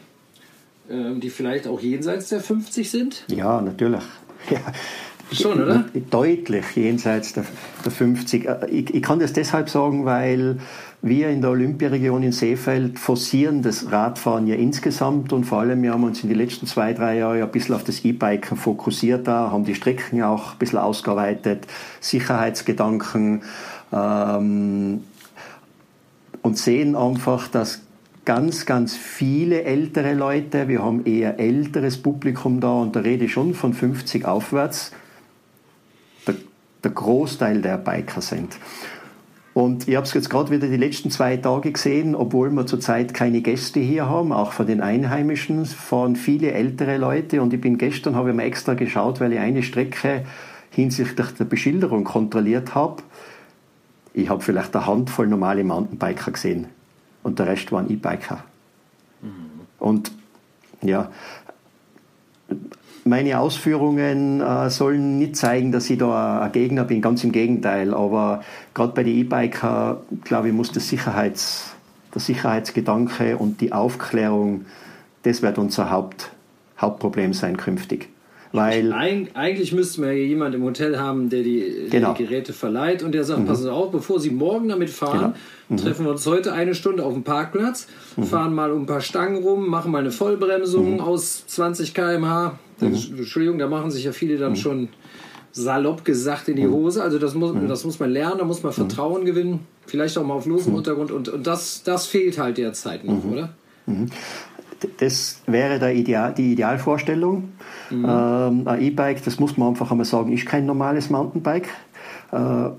[0.89, 3.25] äh, die vielleicht auch jenseits der 50 sind?
[3.29, 4.05] Ja, natürlich.
[4.51, 4.61] Ja.
[5.33, 5.85] Schon, oder?
[6.11, 7.45] Deutlich jenseits der,
[7.85, 8.47] der 50.
[8.47, 10.59] Äh, ich, ich, kann das deshalb sagen, weil
[11.03, 15.93] wir in der Olympiaregion in Seefeld forcieren das Radfahren ja insgesamt und vor allem wir
[15.93, 19.51] haben uns in den letzten zwei, drei Jahren ein bisschen auf das E-Biken fokussiert da,
[19.51, 21.67] haben die Strecken auch ein bisschen ausgeweitet,
[22.01, 23.43] Sicherheitsgedanken
[23.93, 25.03] ähm,
[26.43, 27.84] und sehen einfach, dass
[28.25, 33.33] ganz, ganz viele ältere Leute, wir haben eher älteres Publikum da und da rede ich
[33.33, 34.93] schon von 50 aufwärts,
[36.83, 38.57] der Großteil der Biker sind.
[39.55, 43.15] Und ich habe es jetzt gerade wieder die letzten zwei Tage gesehen, obwohl wir zurzeit
[43.15, 47.41] keine Gäste hier haben, auch von den Einheimischen, fahren viele ältere Leute.
[47.41, 50.25] Und ich bin gestern, habe ich mir extra geschaut, weil ich eine Strecke
[50.71, 53.03] hinsichtlich der Beschilderung kontrolliert habe.
[54.13, 56.67] Ich habe vielleicht eine Handvoll normale Mountainbiker gesehen
[57.25, 58.45] und der Rest waren E-Biker.
[59.23, 59.61] Mhm.
[59.81, 60.13] Und
[60.83, 61.11] ja,
[63.05, 67.93] meine Ausführungen äh, sollen nicht zeigen, dass ich da ein Gegner bin, ganz im Gegenteil.
[67.93, 71.75] Aber gerade bei den E-Biker, glaube ich, muss das Sicherheits,
[72.15, 74.67] der Sicherheitsgedanke und die Aufklärung,
[75.25, 76.31] das wird unser Haupt,
[76.79, 78.09] Hauptproblem sein künftig.
[78.55, 82.15] Weil Eig eigentlich müssten wir ja jemanden im Hotel haben, der die, genau.
[82.15, 83.47] die Geräte verleiht und der sagt, mhm.
[83.47, 85.35] passen Sie auf, bevor Sie morgen damit fahren, genau.
[85.71, 85.77] mhm.
[85.77, 88.23] treffen wir uns heute eine Stunde auf dem Parkplatz, mhm.
[88.23, 91.01] fahren mal um ein paar Stangen rum, machen mal eine Vollbremsung mhm.
[91.01, 92.59] aus 20 km/h.
[92.81, 92.87] Mhm.
[93.19, 94.57] Entschuldigung, da machen sich ja viele dann mhm.
[94.57, 94.89] schon
[95.51, 97.03] salopp gesagt in die Hose.
[97.03, 100.35] Also das muss, das muss man lernen, da muss man Vertrauen gewinnen, vielleicht auch mal
[100.35, 103.51] auf losem Untergrund und, und das, das fehlt halt derzeit noch, oder?
[104.99, 107.53] Das wäre der Ideal, die Idealvorstellung.
[107.91, 108.05] Mhm.
[108.05, 111.69] Ähm, ein E-Bike, das muss man einfach einmal sagen, ist kein normales Mountainbike.
[112.33, 112.71] Äh,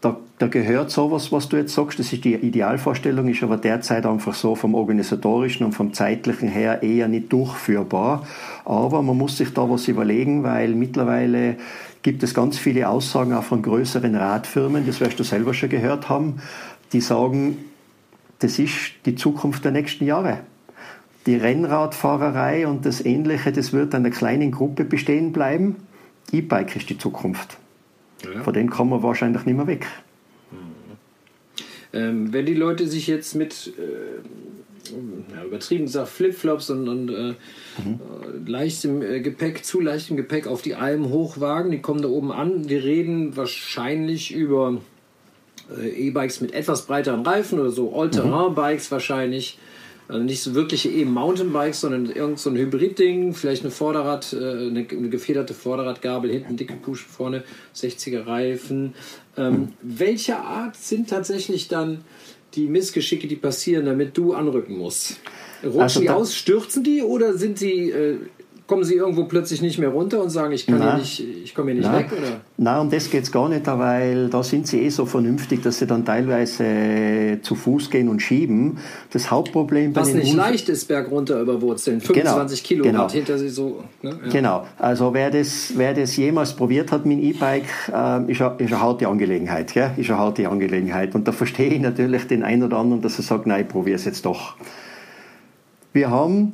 [0.00, 4.04] da, da, gehört sowas, was du jetzt sagst, das ist die Idealvorstellung, ist aber derzeit
[4.04, 8.26] einfach so vom organisatorischen und vom zeitlichen her eher nicht durchführbar.
[8.64, 11.56] Aber man muss sich da was überlegen, weil mittlerweile
[12.02, 16.10] gibt es ganz viele Aussagen auch von größeren Radfirmen, das wirst du selber schon gehört
[16.10, 16.42] haben,
[16.92, 17.56] die sagen,
[18.40, 20.40] das ist die Zukunft der nächsten Jahre
[21.26, 25.76] die Rennradfahrerei und das Ähnliche, das wird einer kleinen Gruppe bestehen bleiben.
[26.32, 27.58] E-Bike ist die Zukunft.
[28.22, 28.42] Ja.
[28.42, 29.86] Von dem kommen wir wahrscheinlich nicht mehr weg.
[30.50, 30.56] Mhm.
[31.92, 37.12] Ähm, wenn die Leute sich jetzt mit äh, ja, übertrieben gesagt Flipflops und, und äh,
[37.12, 38.00] mhm.
[38.46, 42.32] Äh, leichtem äh, Gepäck, zu leichtem Gepäck auf die Alm hochwagen, die kommen da oben
[42.32, 42.68] an.
[42.68, 44.78] Wir reden wahrscheinlich über
[45.74, 48.92] äh, E-Bikes mit etwas breiteren Reifen oder so All-Terrain-Bikes mhm.
[48.92, 49.58] wahrscheinlich.
[50.06, 54.84] Also nicht so wirkliche E-Mountainbikes, sondern irgend so ein Hybrid-Ding, vielleicht eine Vorderrad, äh, eine,
[54.84, 57.42] gefederte Vorderradgabel, hinten dicke Push vorne,
[57.74, 58.94] 60er Reifen.
[59.36, 62.04] Ähm, welche Art sind tatsächlich dann
[62.54, 65.20] die Missgeschicke, die passieren, damit du anrücken musst?
[65.62, 68.18] Rutschen also die aus, stürzen die oder sind sie äh,
[68.66, 71.72] kommen Sie irgendwo plötzlich nicht mehr runter und sagen, ich, kann hier nicht, ich komme
[71.72, 72.04] hier nicht Nein.
[72.04, 72.12] weg?
[72.12, 72.40] Oder?
[72.56, 75.78] Nein, um das geht es gar nicht, weil da sind sie eh so vernünftig, dass
[75.78, 78.78] sie dann teilweise zu Fuß gehen und schieben.
[79.12, 82.00] Das Hauptproblem bei Was nicht Unf leicht ist, bergunter über Wurzeln.
[82.00, 83.10] 25 genau, Kilowatt genau.
[83.10, 83.84] hinter sie so.
[84.00, 84.18] Ne?
[84.24, 84.30] Ja.
[84.30, 84.66] Genau.
[84.78, 88.72] Also wer das, wer das jemals probiert hat mit dem E-Bike, äh, ist, eine, ist
[88.72, 89.74] eine harte Angelegenheit.
[89.74, 89.90] Gell?
[89.98, 91.14] Ist eine harte Angelegenheit.
[91.14, 93.96] Und da verstehe ich natürlich den einen oder anderen, dass er sagt, nein, ich probiere
[93.96, 94.54] es jetzt doch.
[95.92, 96.52] Wir haben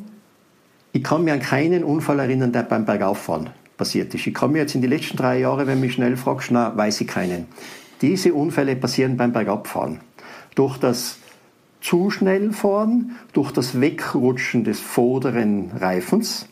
[0.92, 4.26] ich kann mir an keinen Unfall erinnern, der beim Bergauffahren passiert ist.
[4.26, 7.00] Ich kann mir jetzt in die letzten drei Jahre, wenn mich schnell fragst, na, weiß
[7.00, 7.46] ich keinen.
[8.02, 10.00] Diese Unfälle passieren beim Bergabfahren.
[10.54, 11.18] Durch das
[11.80, 16.48] zu schnell fahren, durch das Wegrutschen des vorderen Reifens.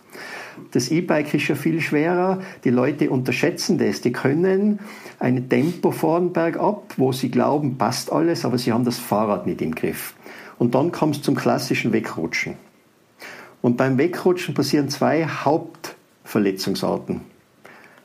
[0.72, 2.40] Das E-Bike ist ja viel schwerer.
[2.64, 4.00] Die Leute unterschätzen das.
[4.00, 4.78] Die können
[5.18, 9.62] ein Tempo fahren bergab, wo sie glauben, passt alles, aber sie haben das Fahrrad nicht
[9.62, 10.14] im Griff.
[10.58, 12.54] Und dann kommt es zum klassischen Wegrutschen.
[13.62, 17.22] Und beim Wegrutschen passieren zwei Hauptverletzungsarten.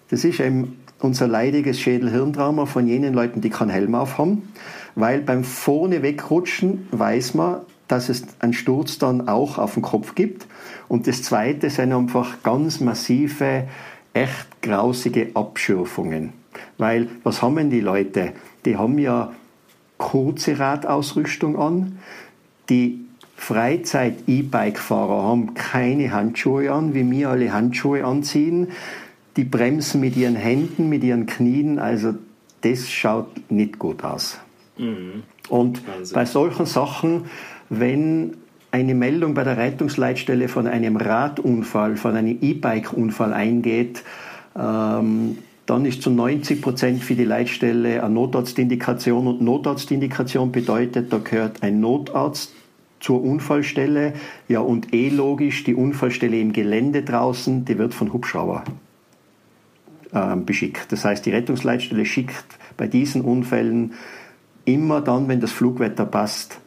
[0.10, 4.50] Das ist eben unser leidiges Schädel-Hirntrauma von jenen Leuten, die keinen Helm aufhaben,
[4.96, 10.16] weil beim vorne wegrutschen weiß man, dass es einen Sturz dann auch auf den Kopf
[10.16, 10.48] gibt.
[10.88, 13.68] Und das Zweite sind einfach ganz massive,
[14.14, 16.34] echt grausige Abschürfungen.
[16.78, 18.34] Weil, was haben die Leute?
[18.66, 19.34] Die haben ja
[19.98, 22.00] kurze Radausrüstung an.
[22.70, 23.03] Die
[23.36, 28.70] Freizeit-E-Bike-Fahrer haben keine Handschuhe an, wie wir alle Handschuhe anziehen.
[29.36, 31.80] Die bremsen mit ihren Händen, mit ihren Knien.
[31.80, 32.14] Also
[32.62, 34.40] das schaut nicht gut aus.
[34.78, 35.24] Mhm.
[35.50, 36.16] Und Wahnsinn.
[36.16, 37.26] bei solchen Sachen,
[37.70, 38.38] wenn
[38.72, 44.04] eine Meldung bei der Rettungsleitstelle von einem Radunfall, von einem E-Bike-Unfall eingeht,
[44.58, 51.20] ähm, dann ist zu 90 Prozent für die Leitstelle eine Notarztindikation und Notarztindikation bedeutet, da
[51.20, 52.52] gehört ein Notarzt
[53.04, 54.14] zur Unfallstelle.
[54.48, 58.64] Ja, und eh logisch, die Unfallstelle im Gelände draußen, die wird von Hubschrauber
[60.14, 60.92] äh, beschickt.
[60.92, 62.46] Das heißt, die Rettungsleitstelle schickt
[62.78, 63.94] bei diesen Unfällen
[64.64, 66.60] immer dann, wenn das Flugwetter passt,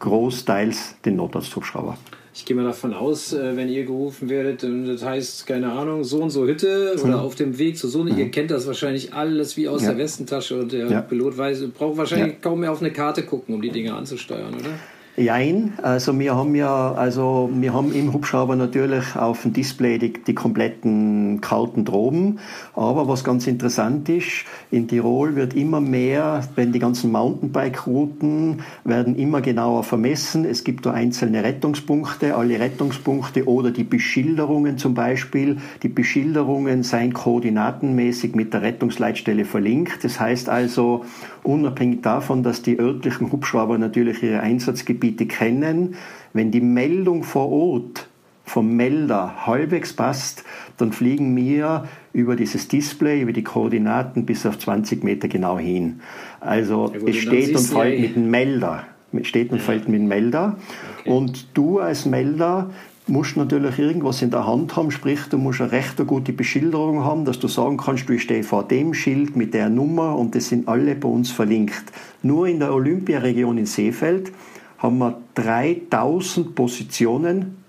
[0.00, 1.96] großteils den Notarzthubschrauber.
[2.34, 6.22] Ich gehe mal davon aus, äh, wenn ihr gerufen werdet, das heißt, keine Ahnung, so
[6.22, 7.24] und so Hütte oder mhm.
[7.24, 8.18] auf dem Weg zu so eine, mhm.
[8.18, 9.90] ihr kennt das wahrscheinlich alles wie aus ja.
[9.90, 11.00] der Westentasche und der ja.
[11.00, 12.38] Pilot weiß, braucht wahrscheinlich ja.
[12.40, 14.70] kaum mehr auf eine Karte gucken, um die Dinge anzusteuern, oder?
[15.14, 20.14] Jein, also wir haben ja, also wir haben im Hubschrauber natürlich auf dem Display die,
[20.14, 22.38] die kompletten kalten Droben.
[22.72, 29.14] Aber was ganz interessant ist, in Tirol wird immer mehr, wenn die ganzen Mountainbike-Routen werden
[29.16, 30.46] immer genauer vermessen.
[30.46, 35.58] Es gibt da einzelne Rettungspunkte, alle Rettungspunkte oder die Beschilderungen zum Beispiel.
[35.82, 40.04] Die Beschilderungen seien koordinatenmäßig mit der Rettungsleitstelle verlinkt.
[40.04, 41.04] Das heißt also,
[41.42, 45.96] unabhängig davon, dass die örtlichen Hubschrauber natürlich ihre Einsatzgebiete Gebiete kennen.
[46.32, 48.08] Wenn die Meldung vor Ort
[48.44, 50.44] vom Melder halbwegs passt,
[50.76, 56.00] dann fliegen wir über dieses Display, über die Koordinaten bis auf 20 Meter genau hin.
[56.40, 58.84] Also ja, es steht und fällt mit dem Melder.
[59.22, 59.64] Steht und ja.
[59.64, 60.56] fällt mit dem Melder.
[61.00, 61.10] Okay.
[61.10, 62.70] Und du als Melder
[63.06, 67.24] musst natürlich irgendwas in der Hand haben, sprich, du musst eine recht gute Beschilderung haben,
[67.24, 70.68] dass du sagen kannst, du stehst vor dem Schild mit der Nummer und das sind
[70.68, 71.84] alle bei uns verlinkt.
[72.22, 74.32] Nur in der Olympiaregion in Seefeld
[74.78, 77.62] haben wir 3000 Positionen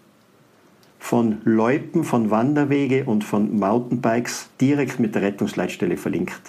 [1.00, 6.41] von Loipen, von Wanderwege und von Mountainbikes direkt mit der Rettungsleitstelle verlinkt.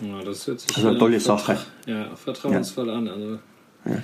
[0.00, 1.58] Ja, das hört sich also eine tolle Sache.
[1.86, 2.94] Ja, vertrauensvoll ja.
[2.94, 3.08] an.
[3.08, 3.38] Also.
[3.84, 3.96] Ja.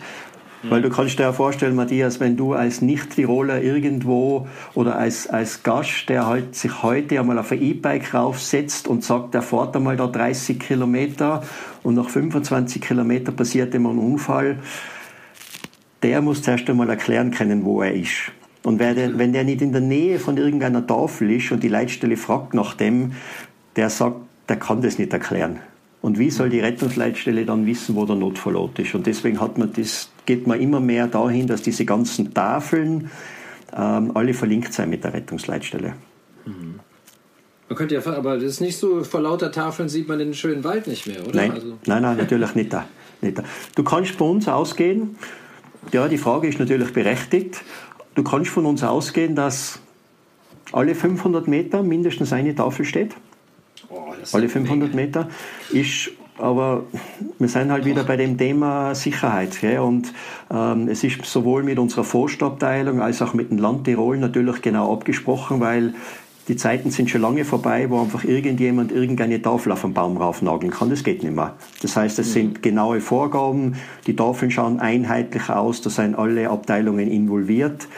[0.63, 5.63] Weil du kannst dir ja vorstellen, Matthias, wenn du als Nicht-Tiroler irgendwo oder als, als
[5.63, 9.97] Gast, der halt sich heute einmal auf ein E-Bike raufsetzt und sagt, der fährt einmal
[9.97, 11.43] da 30 Kilometer
[11.83, 14.59] und nach 25 Kilometer passiert ihm ein Unfall,
[16.03, 18.33] der muss zuerst einmal erklären können, wo er ist.
[18.63, 22.17] Und der, wenn der nicht in der Nähe von irgendeiner Tafel ist und die Leitstelle
[22.17, 23.13] fragt nach dem,
[23.77, 24.17] der sagt,
[24.49, 25.61] der kann das nicht erklären.
[26.03, 28.95] Und wie soll die Rettungsleitstelle dann wissen, wo der Notfallort ist?
[28.95, 33.11] Und deswegen hat man das, geht man immer mehr dahin, dass diese ganzen Tafeln
[33.77, 35.95] ähm, alle verlinkt sein mit der Rettungsleitstelle.
[36.45, 36.81] Mhm.
[37.69, 40.63] Man könnte ja, aber das ist nicht so, vor lauter Tafeln sieht man den schönen
[40.63, 41.35] Wald nicht mehr, oder?
[41.35, 41.79] Nein, also.
[41.87, 42.85] nein, nein, natürlich nicht da,
[43.21, 43.43] nicht da.
[43.75, 45.17] Du kannst bei uns ausgehen,
[45.93, 47.63] ja, die Frage ist natürlich berechtigt.
[48.15, 49.81] Du kannst von uns ausgehen, dass
[50.73, 53.15] alle 500 Meter mindestens eine Tafel steht.
[53.89, 55.29] Oh, alle 500 Meter
[55.71, 56.85] ist aber
[57.39, 59.61] wir sind halt wieder bei dem Thema Sicherheit.
[59.61, 59.79] Gell?
[59.79, 60.13] Und
[60.51, 64.93] ähm, es ist sowohl mit unserer Forstabteilung als auch mit dem Land Tirol natürlich genau
[64.93, 65.95] abgesprochen, weil
[66.49, 70.73] die Zeiten sind schon lange vorbei, wo einfach irgendjemand irgendeine Tafel auf den Baum raufnageln
[70.73, 70.91] kann.
[70.91, 71.55] Das geht nicht mehr.
[71.83, 72.33] Das heißt, es mhm.
[72.33, 73.75] sind genaue Vorgaben.
[74.07, 75.81] Die Tafeln schauen einheitlich aus.
[75.83, 77.89] Da sind alle Abteilungen involviert.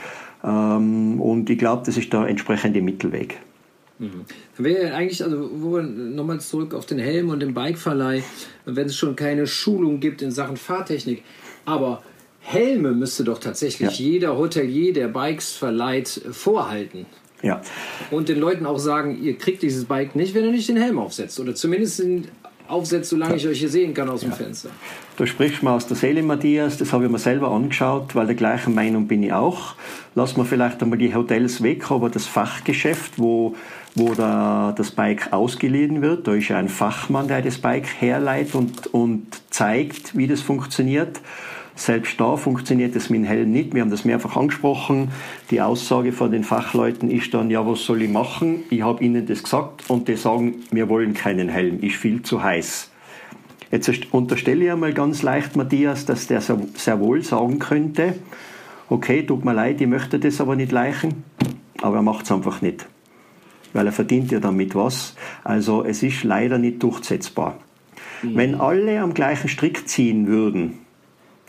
[0.42, 3.38] Ähm, und ich glaube, das ist der entsprechende Mittelweg.
[4.59, 8.23] Wäre eigentlich, also wo wir nochmal zurück auf den Helm und den Bikeverleih,
[8.64, 11.23] wenn es schon keine Schulung gibt in Sachen Fahrtechnik,
[11.64, 12.03] aber
[12.40, 14.05] Helme müsste doch tatsächlich ja.
[14.05, 17.07] jeder Hotelier, der Bikes verleiht, vorhalten.
[17.42, 17.61] Ja.
[18.11, 20.99] Und den Leuten auch sagen, ihr kriegt dieses Bike nicht, wenn ihr nicht den Helm
[20.99, 21.38] aufsetzt.
[21.38, 22.29] Oder zumindest den
[22.68, 24.37] aufsetzt, solange ich euch hier sehen kann aus dem ja.
[24.37, 24.71] Fenster.
[25.16, 26.79] Du sprichst mal aus der Seele, Matthias.
[26.79, 29.75] Das habe ich mir selber angeschaut, weil der gleichen Meinung bin ich auch.
[30.14, 33.55] Lass mal vielleicht einmal die Hotels weg, aber das Fachgeschäft, wo,
[33.98, 38.54] wo da das Bike ausgeliehen wird, da ist ja ein Fachmann, der das Bike herleitet
[38.54, 41.20] und, und zeigt, wie das funktioniert.
[41.74, 43.72] Selbst da funktioniert es mit dem Helm nicht.
[43.72, 45.12] Wir haben das mehrfach angesprochen.
[45.52, 48.64] Die Aussage von den Fachleuten ist dann, ja, was soll ich machen?
[48.70, 52.42] Ich habe ihnen das gesagt und die sagen, wir wollen keinen Helm, ist viel zu
[52.42, 52.90] heiß.
[53.70, 58.14] Jetzt unterstelle ich einmal ganz leicht, Matthias, dass der sehr wohl sagen könnte,
[58.88, 61.22] okay, tut mir leid, ich möchte das aber nicht leichen,
[61.82, 62.87] aber er macht es einfach nicht.
[63.72, 65.14] Weil er verdient ja damit was.
[65.44, 67.59] Also es ist leider nicht durchsetzbar.
[68.22, 68.37] Mhm.
[68.37, 70.78] Wenn alle am gleichen Strick ziehen würden,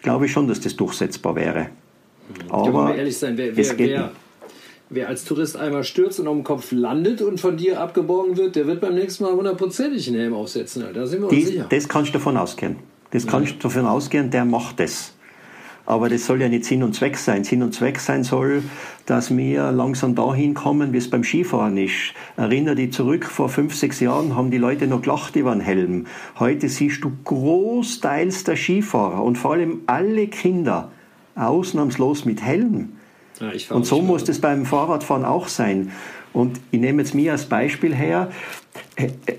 [0.01, 1.61] glaube ich schon, dass das durchsetzbar wäre.
[1.63, 2.51] Mhm.
[2.51, 4.11] Aber ehrlich sein, wer, wer, wer,
[4.89, 8.55] wer, als Tourist einmal stürzt und auf dem Kopf landet und von dir abgeborgen wird,
[8.55, 10.83] der wird beim nächsten Mal hundertprozentig einen Helm aufsetzen.
[10.93, 11.65] Da sind wir uns Die, sicher.
[11.69, 12.77] Das kannst du davon ausgehen.
[13.11, 15.13] Das kannst du davon ausgehen, der macht das.
[15.89, 17.43] Aber das soll ja nicht Sinn und Zweck sein.
[17.43, 18.61] Sinn und Zweck sein soll,
[19.07, 22.13] dass wir langsam dahin kommen, wie es beim Skifahren ist.
[22.37, 26.05] Erinnere dich zurück, vor fünf, sechs Jahren haben die Leute noch gelacht über einen Helm.
[26.37, 30.91] Heute siehst du großteils der Skifahrer und vor allem alle Kinder
[31.33, 32.89] ausnahmslos mit Helm.
[33.39, 35.91] Ja, und so muss das beim Fahrradfahren auch sein.
[36.33, 38.29] Und ich nehme jetzt mir als Beispiel her,
[38.95, 39.37] äh, äh,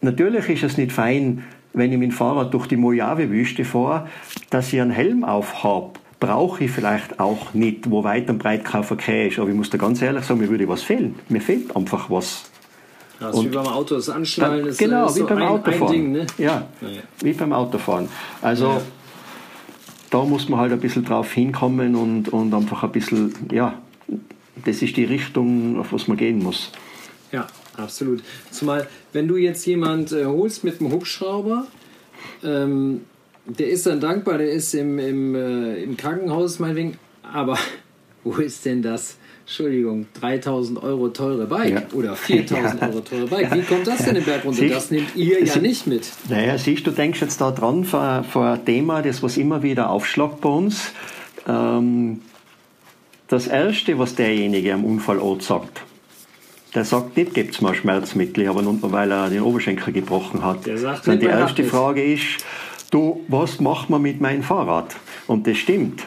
[0.00, 4.08] natürlich ist es nicht fein, wenn ich mit dem Fahrrad durch die Mojave-Wüste fahre,
[4.50, 8.84] dass ich einen Helm aufhabe, brauche ich vielleicht auch nicht, wo weit und breit kein
[8.84, 9.38] Verkehr ist.
[9.38, 11.16] Aber ich muss da ganz ehrlich sagen, mir würde was fehlen.
[11.28, 12.44] Mir fehlt einfach was.
[13.18, 15.82] Das ist wie beim Auto, das Anschnallen ist Genau, ist wie so beim ein, Autofahren.
[15.82, 16.26] Ein Ding, ne?
[16.38, 17.00] ja, naja.
[17.20, 18.08] wie beim Autofahren.
[18.40, 18.80] Also ja.
[20.10, 23.74] da muss man halt ein bisschen drauf hinkommen und, und einfach ein bisschen, ja,
[24.64, 26.72] das ist die Richtung, auf was man gehen muss.
[27.76, 28.22] Absolut.
[28.50, 31.66] Zumal, wenn du jetzt jemand äh, holst mit einem Hubschrauber,
[32.44, 33.02] ähm,
[33.46, 37.58] der ist dann dankbar, der ist im, im, äh, im Krankenhaus meinetwegen, aber
[38.24, 39.16] wo ist denn das?
[39.44, 41.98] Entschuldigung, 3000 Euro teure Bike ja.
[41.98, 42.88] oder 4000 ja.
[42.88, 43.54] Euro teure Bike.
[43.54, 44.60] Wie kommt das denn den Berg runter?
[44.60, 46.08] Siehst, das nehmt ihr ja nicht mit.
[46.28, 49.90] Naja, siehst du, denkst jetzt da dran vor, vor ein Thema, das was immer wieder
[49.90, 50.92] aufschlagt bei uns.
[51.48, 52.20] Ähm,
[53.26, 55.82] das Erste, was derjenige am Unfallort sagt,
[56.74, 60.66] der sagt nicht, gibt es mal Schmerzmittel, aber nur weil er den Oberschenkel gebrochen hat.
[60.66, 62.44] Der sagt die erste Frage ist,
[62.90, 64.96] du, was macht man mit meinem Fahrrad?
[65.26, 66.04] Und das stimmt.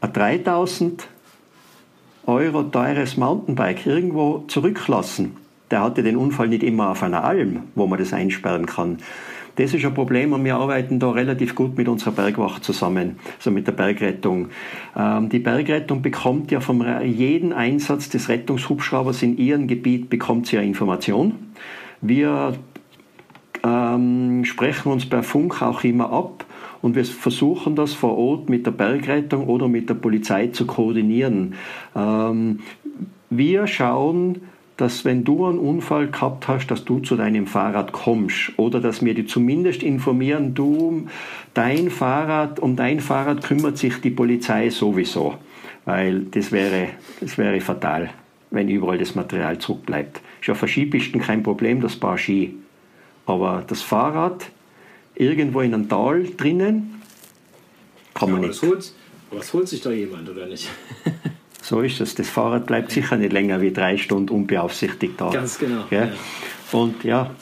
[0.00, 1.08] Ein 3000
[2.26, 5.36] Euro teures Mountainbike irgendwo zurücklassen,
[5.70, 8.98] der hatte den Unfall nicht immer auf einer Alm, wo man das einsperren kann.
[9.56, 13.50] Das ist ein Problem und wir arbeiten da relativ gut mit unserer Bergwacht zusammen, also
[13.50, 14.50] mit der Bergrettung.
[14.94, 20.56] Ähm, die Bergrettung bekommt ja von jedem Einsatz des Rettungshubschraubers in ihrem Gebiet bekommt sie
[20.56, 21.32] ja Information.
[22.02, 22.54] Wir
[23.64, 26.44] ähm, sprechen uns per Funk auch immer ab
[26.82, 31.54] und wir versuchen das vor Ort mit der Bergrettung oder mit der Polizei zu koordinieren.
[31.94, 32.60] Ähm,
[33.30, 34.42] wir schauen,
[34.76, 39.04] dass wenn du einen Unfall gehabt hast, dass du zu deinem Fahrrad kommst oder dass
[39.04, 41.06] wir dich zumindest informieren, du,
[41.54, 45.34] dein Fahrrad, um dein Fahrrad kümmert sich die Polizei sowieso,
[45.86, 46.88] weil das wäre,
[47.20, 48.10] das wäre fatal,
[48.50, 50.20] wenn überall das Material zurückbleibt.
[50.40, 52.54] Ist ja für Skipisten kein Problem, das Paar Ski.
[53.24, 54.50] Aber das Fahrrad
[55.14, 57.02] irgendwo in einem Tal drinnen
[58.12, 58.62] kann man ja, nicht.
[58.62, 58.92] Das holt,
[59.30, 60.68] aber es holt sich da jemand, oder nicht?
[61.68, 62.14] So ist es.
[62.14, 65.30] Das Fahrrad bleibt sicher nicht länger wie drei Stunden unbeaufsichtigt da.
[65.30, 65.82] Ganz genau.
[65.90, 66.10] Ja.
[66.70, 67.32] Und ja,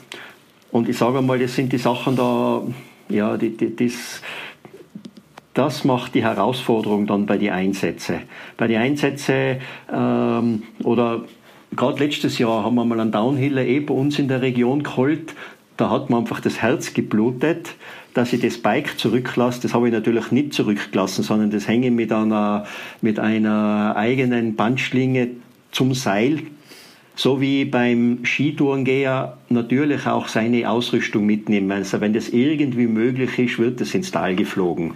[0.73, 2.63] und ich sage mal, das sind die Sachen da,
[3.11, 4.23] ja, die, die, das,
[5.53, 8.21] das macht die Herausforderung dann bei den Einsätzen.
[8.57, 9.59] Bei den Einsätzen
[9.93, 11.25] ähm, oder
[11.77, 15.35] gerade letztes Jahr haben wir mal einen Downhiller eh bei uns in der Region geholt.
[15.77, 17.75] Da hat man einfach das Herz geblutet
[18.15, 22.13] dass ich das Bike zurücklasse, das habe ich natürlich nicht zurückgelassen, sondern das hänge mit
[22.13, 22.65] einer,
[23.03, 25.31] mit einer eigenen Bandschlinge
[25.73, 26.41] zum Seil,
[27.17, 31.71] so wie beim Skitourengeher natürlich auch seine Ausrüstung mitnehmen.
[31.71, 34.95] Also wenn das irgendwie möglich ist, wird das ins Tal geflogen.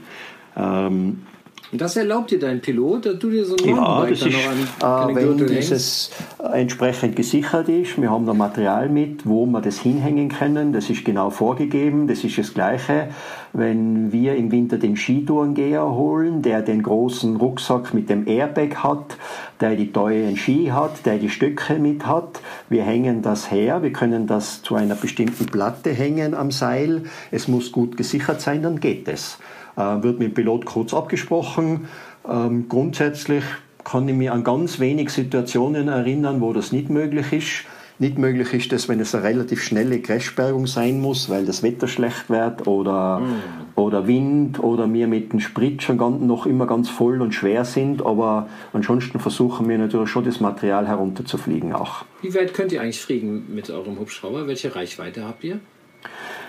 [0.57, 1.23] Ähm,
[1.71, 4.37] und das erlaubt dir dein Pilot, dass du dir so ein ja, das ist,
[4.83, 6.11] an, äh, wenn dieses
[6.53, 8.01] entsprechend gesichert ist.
[8.01, 10.73] Wir haben da Material mit, wo wir das hinhängen können.
[10.73, 12.09] Das ist genau vorgegeben.
[12.09, 13.09] Das ist das Gleiche,
[13.53, 19.19] wenn wir im Winter den Skitourengeher holen, der den großen Rucksack mit dem Airbag hat,
[19.61, 22.41] der die teuren Ski hat, der die Stöcke mit hat.
[22.71, 23.83] Wir hängen das her.
[23.83, 27.03] Wir können das zu einer bestimmten Platte hängen am Seil.
[27.31, 29.39] Es muss gut gesichert sein, dann geht es.
[29.79, 31.87] Äh, wird mit dem Pilot kurz abgesprochen.
[32.29, 33.45] Ähm, grundsätzlich
[33.85, 37.65] kann ich mich an ganz wenig Situationen erinnern, wo das nicht möglich ist.
[38.01, 41.89] Nicht möglich ist das, wenn es eine relativ schnelle Crashsperrung sein muss, weil das Wetter
[41.89, 43.43] schlecht wird oder, mm.
[43.77, 47.65] oder Wind oder wir mit dem Sprit schon ganz, noch immer ganz voll und schwer
[47.65, 48.05] sind.
[48.05, 52.05] Aber ansonsten versuchen wir natürlich schon das Material herunterzufliegen auch.
[52.23, 54.47] Wie weit könnt ihr eigentlich fliegen mit eurem Hubschrauber?
[54.47, 55.59] Welche Reichweite habt ihr?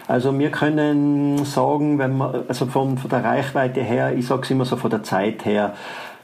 [0.10, 4.50] Also wir können sagen, wenn man, also von, von der Reichweite her, ich sage es
[4.50, 5.76] immer so von der Zeit her,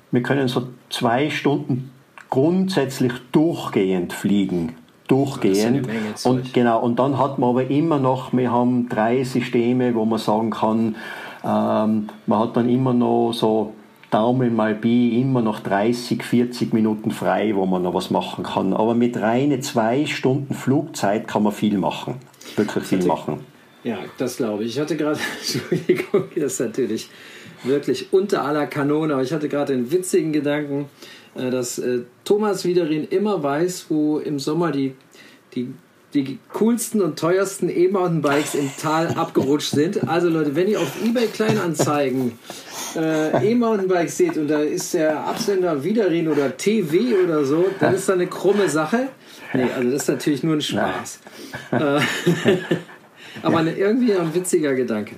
[0.09, 1.91] wir können so zwei Stunden
[2.31, 4.73] grundsätzlich durchgehend fliegen.
[5.07, 5.87] Durchgehend.
[6.23, 10.17] Und genau, und dann hat man aber immer noch, wir haben drei Systeme, wo man
[10.17, 10.95] sagen kann,
[11.43, 13.75] ähm, man hat dann immer noch so
[14.09, 18.73] Daumen mal Pi immer noch 30, 40 Minuten frei, wo man noch was machen kann.
[18.73, 22.15] Aber mit reine zwei Stunden Flugzeit kann man viel machen.
[22.55, 23.41] Wirklich viel machen.
[23.85, 24.71] Ja, das glaube ich.
[24.71, 27.09] Ich hatte gerade, Entschuldigung, das ist natürlich
[27.63, 30.89] wirklich unter aller Kanone, aber ich hatte gerade den witzigen Gedanken,
[31.35, 34.95] äh, dass äh, Thomas Wiederin immer weiß, wo im Sommer die,
[35.53, 35.71] die
[36.15, 40.07] die coolsten und teuersten E-Mountainbikes im Tal abgerutscht sind.
[40.07, 42.39] Also Leute, wenn ihr auf eBay Kleinanzeigen
[42.95, 48.07] äh, E-Mountainbikes seht und da ist der Absender Widerin oder TW oder so, dann ist
[48.07, 49.09] da eine krumme Sache.
[49.53, 51.19] Nee, also das ist natürlich nur ein Spaß.
[53.41, 55.15] Aber eine, irgendwie ein witziger Gedanke.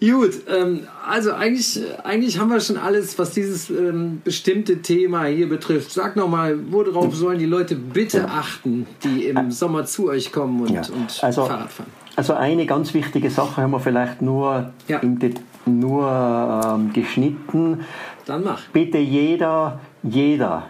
[0.00, 5.48] Gut, ähm, also eigentlich, eigentlich haben wir schon alles, was dieses ähm, bestimmte Thema hier
[5.48, 5.90] betrifft.
[5.90, 10.70] Sag nochmal, worauf sollen die Leute bitte achten, die im Sommer zu euch kommen und,
[10.70, 10.82] ja.
[10.94, 11.90] und also, Fahrrad fahren?
[12.14, 15.00] Also eine ganz wichtige Sache haben wir vielleicht nur, ja.
[15.66, 17.80] nur ähm, geschnitten.
[18.24, 18.68] Dann mach.
[18.72, 20.66] Bitte jeder, jeder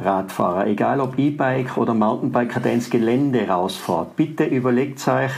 [0.00, 5.32] Radfahrer, egal ob E-Bike oder Mountainbiker, der ins Gelände rausfährt, bitte überlegt euch,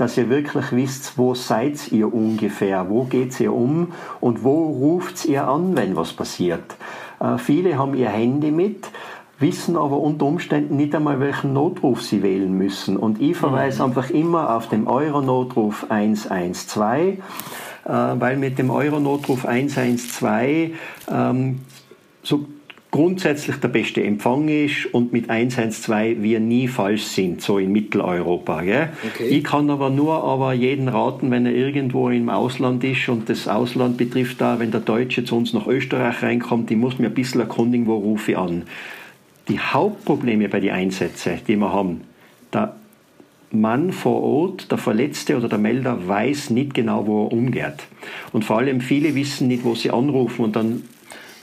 [0.00, 5.24] dass ihr wirklich wisst, wo seid ihr ungefähr, wo geht's ihr um und wo ruft's
[5.26, 6.76] ihr an, wenn was passiert.
[7.20, 8.88] Äh, viele haben ihr Handy mit,
[9.38, 12.96] wissen aber unter Umständen nicht einmal, welchen Notruf sie wählen müssen.
[12.96, 13.90] Und ich verweise mhm.
[13.90, 17.20] einfach immer auf den Euro-Notruf 112, äh,
[17.84, 20.72] weil mit dem Euro-Notruf 112
[21.10, 21.60] ähm,
[22.22, 22.46] so
[22.90, 28.62] grundsätzlich der beste Empfang ist und mit 112 wir nie falsch sind, so in Mitteleuropa.
[28.62, 28.90] Gell?
[29.14, 29.28] Okay.
[29.28, 33.46] Ich kann aber nur aber jeden raten, wenn er irgendwo im Ausland ist und das
[33.46, 37.14] Ausland betrifft da, wenn der Deutsche zu uns nach Österreich reinkommt, ich muss mir ein
[37.14, 38.64] bisschen erkundigen, wo rufe ich an.
[39.48, 42.02] Die Hauptprobleme bei den Einsätzen, die wir haben,
[42.52, 42.74] der
[43.52, 47.86] Mann vor Ort, der Verletzte oder der Melder weiß nicht genau, wo er umgeht.
[48.32, 50.82] Und vor allem viele wissen nicht, wo sie anrufen und dann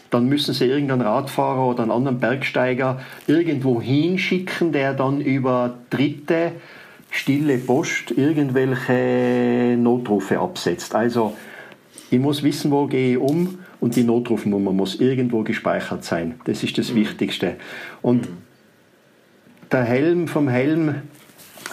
[0.09, 6.53] dann müssen sie irgendeinen Radfahrer oder einen anderen Bergsteiger irgendwo hinschicken, der dann über Dritte
[7.09, 10.95] stille Post irgendwelche Notrufe absetzt.
[10.95, 11.35] Also
[12.09, 16.39] ich muss wissen, wo gehe ich um und die Notrufnummer muss irgendwo gespeichert sein.
[16.45, 16.97] Das ist das mhm.
[16.97, 17.55] Wichtigste.
[18.01, 18.37] Und mhm.
[19.71, 20.95] der Helm vom Helm,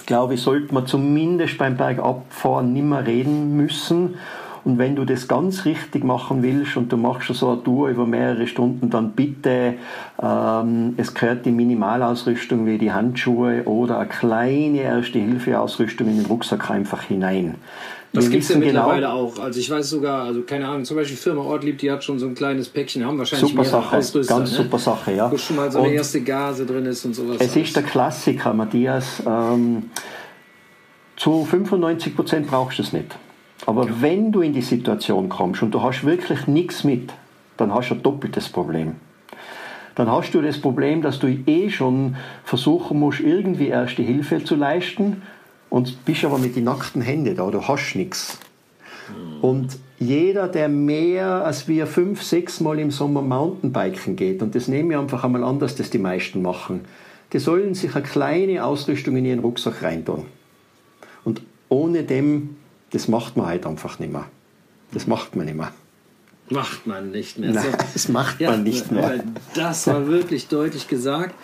[0.07, 4.17] glaube ich, sollte man zumindest beim Bergabfahren nicht mehr reden müssen.
[4.65, 7.89] Und wenn du das ganz richtig machen willst und du machst schon so eine Tour
[7.89, 9.75] über mehrere Stunden, dann bitte,
[10.23, 16.71] ähm, es gehört die Minimalausrüstung wie die Handschuhe oder eine kleine Erste-Hilfe-Ausrüstung in den Rucksack
[16.71, 17.57] einfach hinein.
[18.15, 19.39] Das gibt es ja mittlerweile genau, auch.
[19.41, 22.27] Also ich weiß sogar, also keine Ahnung, zum Beispiel Firma Ortlieb, die hat schon so
[22.27, 24.57] ein kleines Päckchen, haben wahrscheinlich super Sache, Ausrüster, ganz ne?
[24.57, 25.31] super Sache, ja.
[25.31, 27.37] Wo schon mal so eine und erste Gase drin ist und sowas.
[27.41, 27.57] Es alles.
[27.57, 29.21] ist der Klassiker, Matthias.
[29.27, 29.91] Ähm,
[31.17, 33.17] zu 95 Prozent brauchst du es nicht.
[33.67, 33.93] Aber ja.
[34.01, 37.13] wenn du in die Situation kommst und du hast wirklich nichts mit,
[37.57, 38.97] dann hast du ein doppeltes Problem.
[39.95, 44.57] Dann hast du das Problem, dass du eh schon versuchen musst, irgendwie erste Hilfe zu
[44.57, 45.23] leisten
[45.71, 48.39] und bist aber mit den nackten Händen da, du hast nichts.
[49.09, 49.41] Mhm.
[49.41, 54.69] Und jeder, der mehr als wir fünf, sechs Mal im Sommer Mountainbiken geht, und das
[54.69, 56.85] nehme ich einfach einmal an, dass das die meisten machen,
[57.33, 60.27] die sollen sich eine kleine Ausrüstung in ihren Rucksack reintun.
[61.25, 62.57] Und ohne dem
[62.95, 64.27] das macht man halt einfach nicht mehr.
[64.93, 65.73] Das macht man nicht mehr.
[66.49, 67.51] Macht man nicht mehr.
[67.51, 69.25] Nein, das macht man ja, nicht mehr.
[69.55, 71.35] Das war wirklich deutlich gesagt.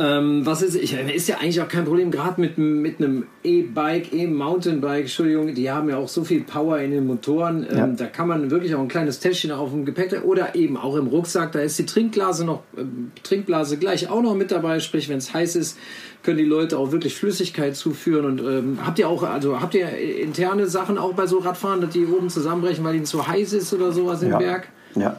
[0.00, 4.14] Ähm, was ist, ich, ist ja eigentlich auch kein Problem, gerade mit, mit einem E-Bike,
[4.14, 7.66] E-Mountainbike, Entschuldigung, die haben ja auch so viel Power in den Motoren.
[7.70, 7.86] Ähm, ja.
[7.86, 11.08] Da kann man wirklich auch ein kleines Täschchen auf dem Gepäck oder eben auch im
[11.08, 11.52] Rucksack.
[11.52, 12.82] Da ist die Trinkblase noch, äh,
[13.22, 15.78] Trinkblase gleich auch noch mit dabei, sprich, wenn es heiß ist,
[16.22, 18.24] können die Leute auch wirklich Flüssigkeit zuführen.
[18.24, 21.90] Und ähm, habt ihr auch, also habt ihr interne Sachen auch bei so Radfahren, dass
[21.90, 24.38] die oben zusammenbrechen, weil ihnen zu heiß ist oder sowas im ja.
[24.38, 24.68] Berg?
[24.96, 25.16] Ja,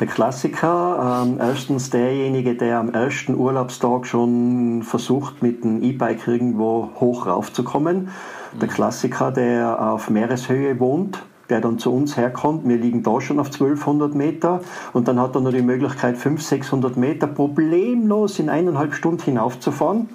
[0.00, 6.90] der Klassiker, ähm, erstens derjenige, der am ersten Urlaubstag schon versucht, mit dem E-Bike irgendwo
[7.00, 8.10] hoch raufzukommen.
[8.60, 8.72] Der mhm.
[8.72, 12.68] Klassiker, der auf Meereshöhe wohnt, der dann zu uns herkommt.
[12.68, 14.60] Wir liegen da schon auf 1200 Meter
[14.92, 20.10] und dann hat er noch die Möglichkeit, 500, 600 Meter problemlos in eineinhalb Stunden hinaufzufahren.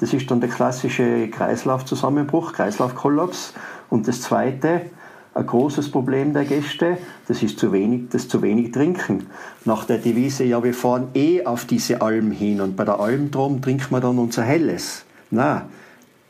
[0.00, 3.54] Das ist dann der klassische Kreislaufzusammenbruch, Kreislaufkollaps.
[3.90, 4.82] Und das zweite,
[5.38, 9.26] ein großes Problem der Gäste, das ist zu wenig, das zu wenig Trinken.
[9.64, 13.30] Nach der Devise, ja, wir fahren eh auf diese Alm hin und bei der Alm
[13.30, 15.04] drum trinkt man dann unser Helles.
[15.30, 15.68] Na,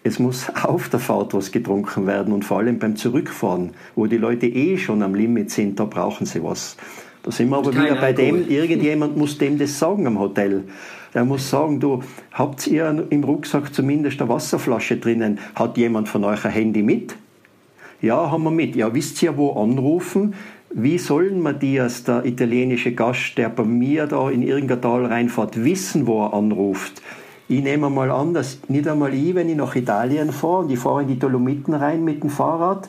[0.05, 4.19] es muss auf der Fahrt was getrunken werden und vor allem beim Zurückfahren, wo die
[4.19, 6.77] Leute eh schon am Limit sind, da brauchen sie was.
[7.23, 8.43] Da sind wir aber Kein wieder bei Alkohol.
[8.43, 10.65] dem, irgendjemand muss dem das sagen am Hotel.
[11.15, 12.03] Der muss sagen, du,
[12.33, 15.39] habt ihr im Rucksack zumindest eine Wasserflasche drinnen?
[15.55, 17.17] Hat jemand von euch ein Handy mit?
[18.01, 18.77] Ja, haben wir mit.
[18.77, 20.35] Ja, wisst ihr, wo anrufen?
[20.71, 26.07] wie sollen Matthias, der italienische Gast, der bei mir da in irgendein Tal reinfährt, wissen,
[26.07, 27.03] wo er anruft?
[27.49, 30.79] Ich nehme mal an, dass nicht einmal ich, wenn ich nach Italien fahre und ich
[30.79, 32.89] fahre in die Dolomiten rein mit dem Fahrrad,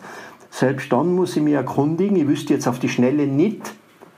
[0.49, 2.17] selbst dann muss ich mich erkundigen.
[2.17, 3.73] Ich wüsste jetzt auf die Schnelle nicht,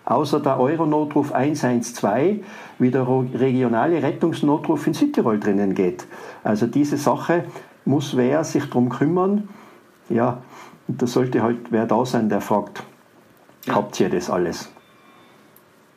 [0.05, 2.43] außer der Euronotruf 112,
[2.79, 6.07] wie der regionale Rettungsnotruf in Südtirol drinnen geht.
[6.43, 7.43] Also diese Sache
[7.85, 9.47] muss wer sich darum kümmern.
[10.09, 10.41] Ja,
[10.87, 12.83] und da sollte halt wer da sein, der fragt,
[13.65, 13.75] ja.
[13.75, 14.69] habt ihr das alles?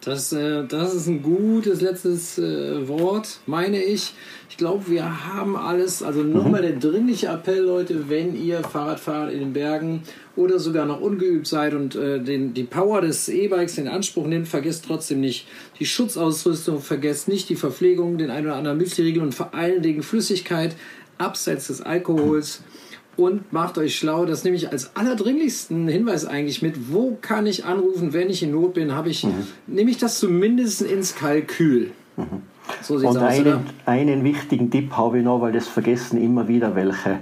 [0.05, 4.12] Das, äh, das ist ein gutes letztes äh, Wort, meine ich.
[4.51, 6.03] Ich glaube, wir haben alles.
[6.03, 6.80] Also nochmal mhm.
[6.80, 10.03] der dringliche Appell, Leute, wenn ihr Fahrrad fahrt in den Bergen
[10.37, 14.47] oder sogar noch ungeübt seid und äh, den, die Power des E-Bikes in Anspruch nimmt,
[14.47, 15.47] vergesst trotzdem nicht
[15.80, 20.03] die Schutzausrüstung, vergesst nicht die Verpflegung, den ein oder anderen Müsli-Riegel und vor allen Dingen
[20.03, 20.76] Flüssigkeit
[21.16, 22.61] abseits des Alkohols.
[22.61, 22.74] Mhm
[23.17, 24.27] und macht euch schlau.
[24.27, 26.93] Das nehme ich als allerdringlichsten Hinweis eigentlich mit.
[26.93, 28.95] Wo kann ich anrufen, wenn ich in Not bin?
[28.95, 29.47] Habe ich, mhm.
[29.67, 31.93] nehme ich das zumindest ins Kalkül.
[32.17, 32.43] Mhm.
[32.81, 36.75] So und aus, einen, einen wichtigen Tipp habe ich noch, weil das vergessen immer wieder
[36.75, 37.19] welche.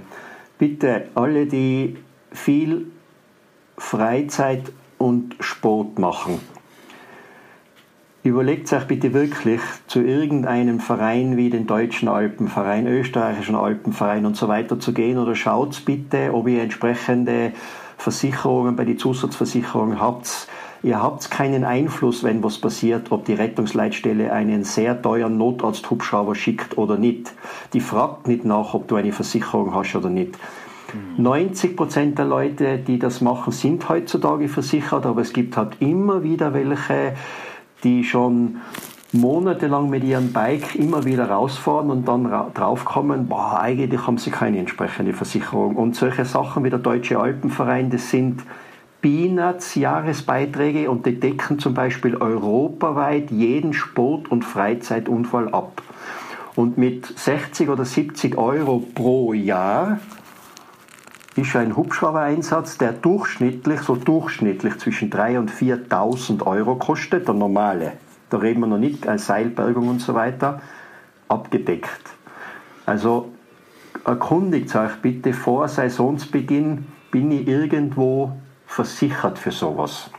[0.57, 1.97] Bitte alle, die
[2.31, 2.87] viel
[3.77, 6.39] Freizeit und Sport machen
[8.23, 14.47] Überlegt euch bitte wirklich zu irgendeinem Verein wie den Deutschen Alpenverein, Österreichischen Alpenverein und so
[14.47, 17.51] weiter zu gehen oder schaut bitte, ob ihr entsprechende
[17.97, 20.47] Versicherungen bei den Zusatzversicherungen habt.
[20.83, 26.77] Ihr habt keinen Einfluss, wenn was passiert, ob die Rettungsleitstelle einen sehr teuren Notarzthubschrauber schickt
[26.77, 27.33] oder nicht.
[27.73, 30.37] Die fragt nicht nach, ob du eine Versicherung hast oder nicht.
[31.17, 36.23] 90 Prozent der Leute, die das machen, sind heutzutage versichert, aber es gibt halt immer
[36.23, 37.15] wieder welche,
[37.83, 38.57] die schon
[39.13, 44.57] monatelang mit ihrem Bike immer wieder rausfahren und dann draufkommen, boah, eigentlich haben sie keine
[44.57, 45.75] entsprechende Versicherung.
[45.75, 48.43] Und solche Sachen wie der Deutsche Alpenverein, das sind
[49.01, 55.81] Peanuts Jahresbeiträge und die decken zum Beispiel europaweit jeden Sport- und Freizeitunfall ab.
[56.55, 59.99] Und mit 60 oder 70 Euro pro Jahr
[61.35, 67.93] ist ein Hubschrauber-Einsatz, der durchschnittlich, so durchschnittlich zwischen 3.000 und 4.000 Euro kostet, der normale.
[68.29, 70.61] Da reden wir noch nicht als Seilbergung und so weiter,
[71.27, 72.01] abgedeckt.
[72.85, 73.31] Also
[74.05, 78.33] erkundigt euch bitte vor Saisonsbeginn, bin ich irgendwo
[78.65, 80.09] versichert für sowas.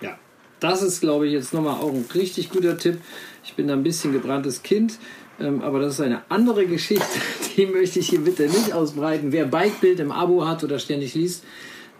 [0.00, 0.18] Ja,
[0.60, 3.00] das ist, glaube ich, jetzt nochmal auch ein richtig guter Tipp.
[3.42, 4.98] Ich bin ein bisschen gebranntes Kind.
[5.40, 7.04] Ähm, aber das ist eine andere Geschichte,
[7.56, 9.32] die möchte ich hier bitte nicht ausbreiten.
[9.32, 11.44] Wer Bikebild im Abo hat oder ständig liest,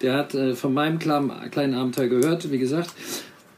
[0.02, 2.90] der hat äh, von meinem kleinen Abenteuer gehört, wie gesagt.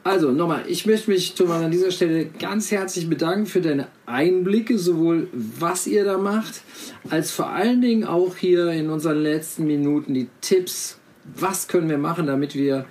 [0.04, 4.78] Also nochmal, ich möchte mich, Thomas, an dieser Stelle ganz herzlich bedanken für deine Einblicke,
[4.78, 6.62] sowohl was ihr da macht,
[7.10, 10.98] als vor allen Dingen auch hier in unseren letzten Minuten die Tipps,
[11.36, 12.86] was können wir machen, damit wir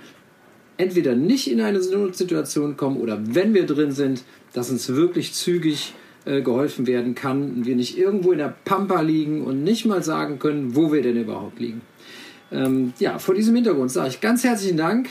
[0.76, 4.22] entweder nicht in eine Notsituation kommen oder wenn wir drin sind,
[4.52, 5.94] dass uns wirklich zügig
[6.28, 10.02] äh, geholfen werden kann und wir nicht irgendwo in der Pampa liegen und nicht mal
[10.02, 11.80] sagen können, wo wir denn überhaupt liegen.
[12.52, 15.08] Ähm, ja, vor diesem Hintergrund sage ich ganz herzlichen Dank.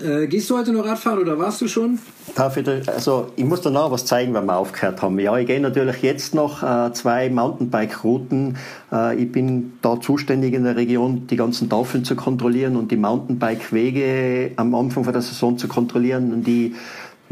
[0.00, 1.98] Äh, gehst du heute noch Radfahren oder warst du schon?
[2.34, 5.18] Darf ich, also ich muss danach was zeigen, wenn wir aufgehört haben.
[5.18, 8.56] Ja, ich gehe natürlich jetzt noch äh, zwei Mountainbike-Routen.
[8.90, 12.96] Äh, ich bin da zuständig in der Region, die ganzen Tafeln zu kontrollieren und die
[12.96, 16.32] Mountainbike-Wege am Anfang von der Saison zu kontrollieren.
[16.32, 16.74] Und die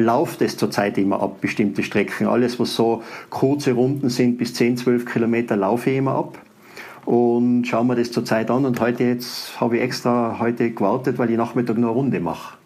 [0.01, 2.27] lauft es zurzeit immer ab, bestimmte Strecken.
[2.27, 6.39] Alles, was so kurze Runden sind, bis 10, 12 Kilometer, laufe ich immer ab.
[7.05, 8.65] Und schauen wir das zurzeit an.
[8.65, 12.57] Und heute jetzt habe ich extra heute gewartet, weil ich Nachmittag noch eine Runde mache.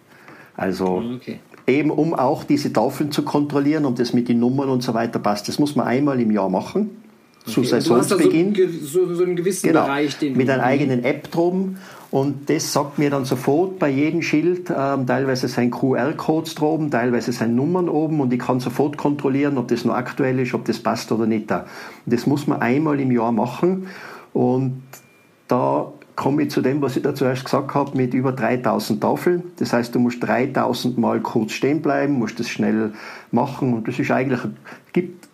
[0.56, 1.40] Also okay.
[1.66, 5.18] eben um auch diese Tafeln zu kontrollieren und das mit den Nummern und so weiter
[5.18, 5.48] passt.
[5.48, 6.90] Das muss man einmal im Jahr machen.
[7.42, 7.52] Okay.
[7.52, 8.54] Zu Saisonsbeginn.
[8.82, 11.76] So, so, so, einen gewissen genau, Bereich, den mit einer eigenen App drum
[12.14, 17.32] und das sagt mir dann sofort bei jedem Schild, ähm, teilweise sein QR-Codes droben, teilweise
[17.32, 20.78] sein Nummern oben und ich kann sofort kontrollieren, ob das noch aktuell ist, ob das
[20.78, 21.52] passt oder nicht.
[22.06, 23.88] Das muss man einmal im Jahr machen
[24.32, 24.80] und
[25.48, 29.42] da komme ich zu dem, was ich da zuerst gesagt habe, mit über 3000 Tafeln.
[29.56, 32.92] Das heißt, du musst 3000 Mal kurz stehen bleiben, musst das schnell
[33.32, 34.38] machen und das ist eigentlich,
[34.92, 35.26] gibt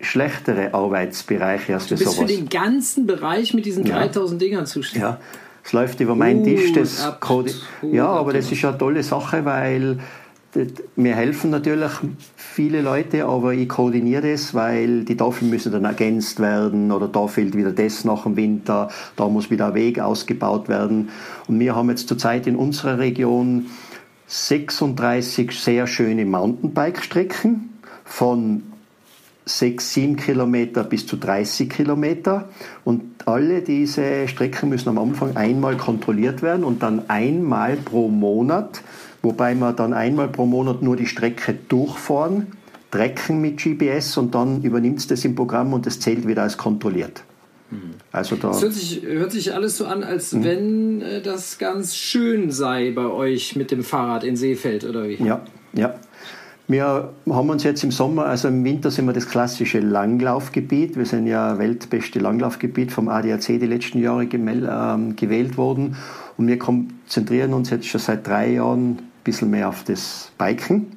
[0.00, 1.98] schlechtere Arbeitsbereiche als sowas.
[1.98, 4.48] Du bist für den ganzen Bereich mit diesen 3000 ja.
[4.48, 5.02] Dingern zuständig.
[5.02, 5.20] Ja,
[5.64, 6.72] es läuft über meinen Tisch.
[6.72, 7.00] Das
[7.82, 9.98] ja, aber das ist eine tolle Sache, weil
[10.96, 11.90] mir helfen natürlich
[12.36, 17.26] viele Leute, aber ich koordiniere das, weil die Tafeln müssen dann ergänzt werden oder da
[17.26, 21.08] fehlt wieder das nach dem Winter, da muss wieder ein Weg ausgebaut werden.
[21.46, 23.66] Und wir haben jetzt zurzeit in unserer Region
[24.26, 27.70] 36 sehr schöne Mountainbike-Strecken
[28.04, 28.62] von
[29.44, 32.48] 6, 7 Kilometer bis zu 30 Kilometer.
[32.84, 38.82] Und alle diese Strecken müssen am Anfang einmal kontrolliert werden und dann einmal pro Monat,
[39.22, 42.48] wobei wir dann einmal pro Monat nur die Strecke durchfahren,
[42.90, 46.56] trecken mit GPS und dann übernimmt es das im Programm und es zählt wieder als
[46.56, 47.24] kontrolliert.
[47.70, 47.94] Mhm.
[48.12, 50.44] Also da das hört sich, hört sich alles so an, als mhm.
[50.44, 55.14] wenn äh, das ganz schön sei bei euch mit dem Fahrrad in Seefeld, oder wie?
[55.14, 55.94] Ja, ja.
[56.72, 60.96] Wir haben uns jetzt im Sommer, also im Winter sind wir das klassische Langlaufgebiet.
[60.96, 65.96] Wir sind ja weltbeste Langlaufgebiet vom ADAC die letzten Jahre ähm, gewählt worden.
[66.38, 70.96] Und wir konzentrieren uns jetzt schon seit drei Jahren ein bisschen mehr auf das Biken.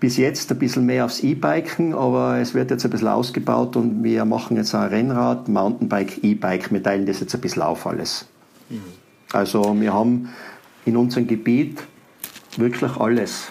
[0.00, 4.04] Bis jetzt ein bisschen mehr aufs E-Biken, aber es wird jetzt ein bisschen ausgebaut und
[4.04, 6.70] wir machen jetzt ein Rennrad, Mountainbike, E-Bike.
[6.70, 8.26] Wir teilen das jetzt ein bisschen auf alles.
[8.68, 8.82] Mhm.
[9.32, 10.28] Also wir haben
[10.84, 11.82] in unserem Gebiet
[12.58, 13.50] wirklich alles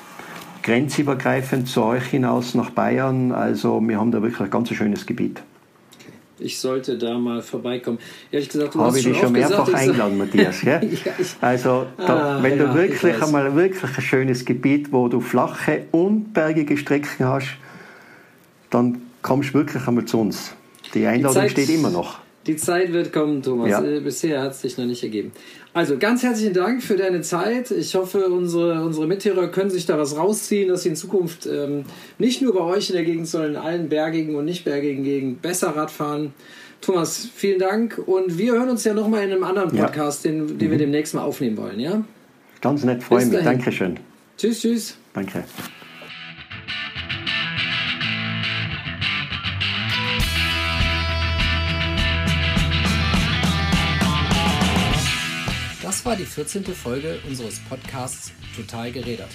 [0.67, 3.31] grenzübergreifend zu euch hinaus nach Bayern.
[3.31, 5.41] Also wir haben da wirklich ein ganz schönes Gebiet.
[6.39, 7.99] Ich sollte da mal vorbeikommen.
[8.31, 10.61] Ehrlich gesagt, du Habe ich dich schon mehrfach gesagt, eingeladen, Matthias.
[10.63, 10.81] ja,
[11.41, 15.85] also, da, ah, wenn ja, du wirklich einmal wirklich ein schönes Gebiet, wo du flache
[15.91, 17.55] und bergige Strecken hast,
[18.69, 20.53] dann kommst du wirklich einmal zu uns.
[20.93, 22.19] Die Einladung Die Zeit, steht immer noch.
[22.47, 23.69] Die Zeit wird kommen, Thomas.
[23.69, 23.83] Ja.
[23.83, 25.31] Äh, bisher hat es sich noch nicht ergeben.
[25.73, 27.71] Also ganz herzlichen Dank für deine Zeit.
[27.71, 31.83] Ich hoffe, unsere, unsere Mithörer können sich da was rausziehen, dass sie in Zukunft ähm,
[32.17, 35.37] nicht nur bei euch in der Gegend, sondern in allen bergigen und nicht bergigen Gegenden
[35.39, 36.33] besser Rad fahren.
[36.81, 40.31] Thomas, vielen Dank und wir hören uns ja nochmal in einem anderen Podcast, ja.
[40.31, 40.71] den, den mhm.
[40.71, 41.79] wir demnächst mal aufnehmen wollen.
[41.79, 42.03] Ja?
[42.61, 43.43] Ganz nett, freue mich.
[43.43, 43.99] Dankeschön.
[44.37, 44.97] Tschüss, tschüss.
[45.13, 45.43] Danke.
[56.07, 56.63] War die 14.
[56.63, 59.27] Folge unseres Podcasts Total gerädert.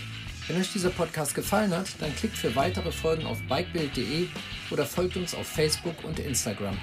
[0.49, 4.27] Wenn euch dieser Podcast gefallen hat, dann klickt für weitere Folgen auf bikebild.de
[4.71, 6.79] oder folgt uns auf Facebook und Instagram.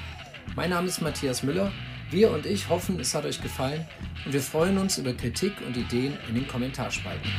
[0.56, 1.72] Mein Name ist Matthias Müller.
[2.12, 3.84] Wir und ich hoffen, es hat euch gefallen
[4.26, 7.32] und wir freuen uns über Kritik und Ideen in den Kommentarspalten.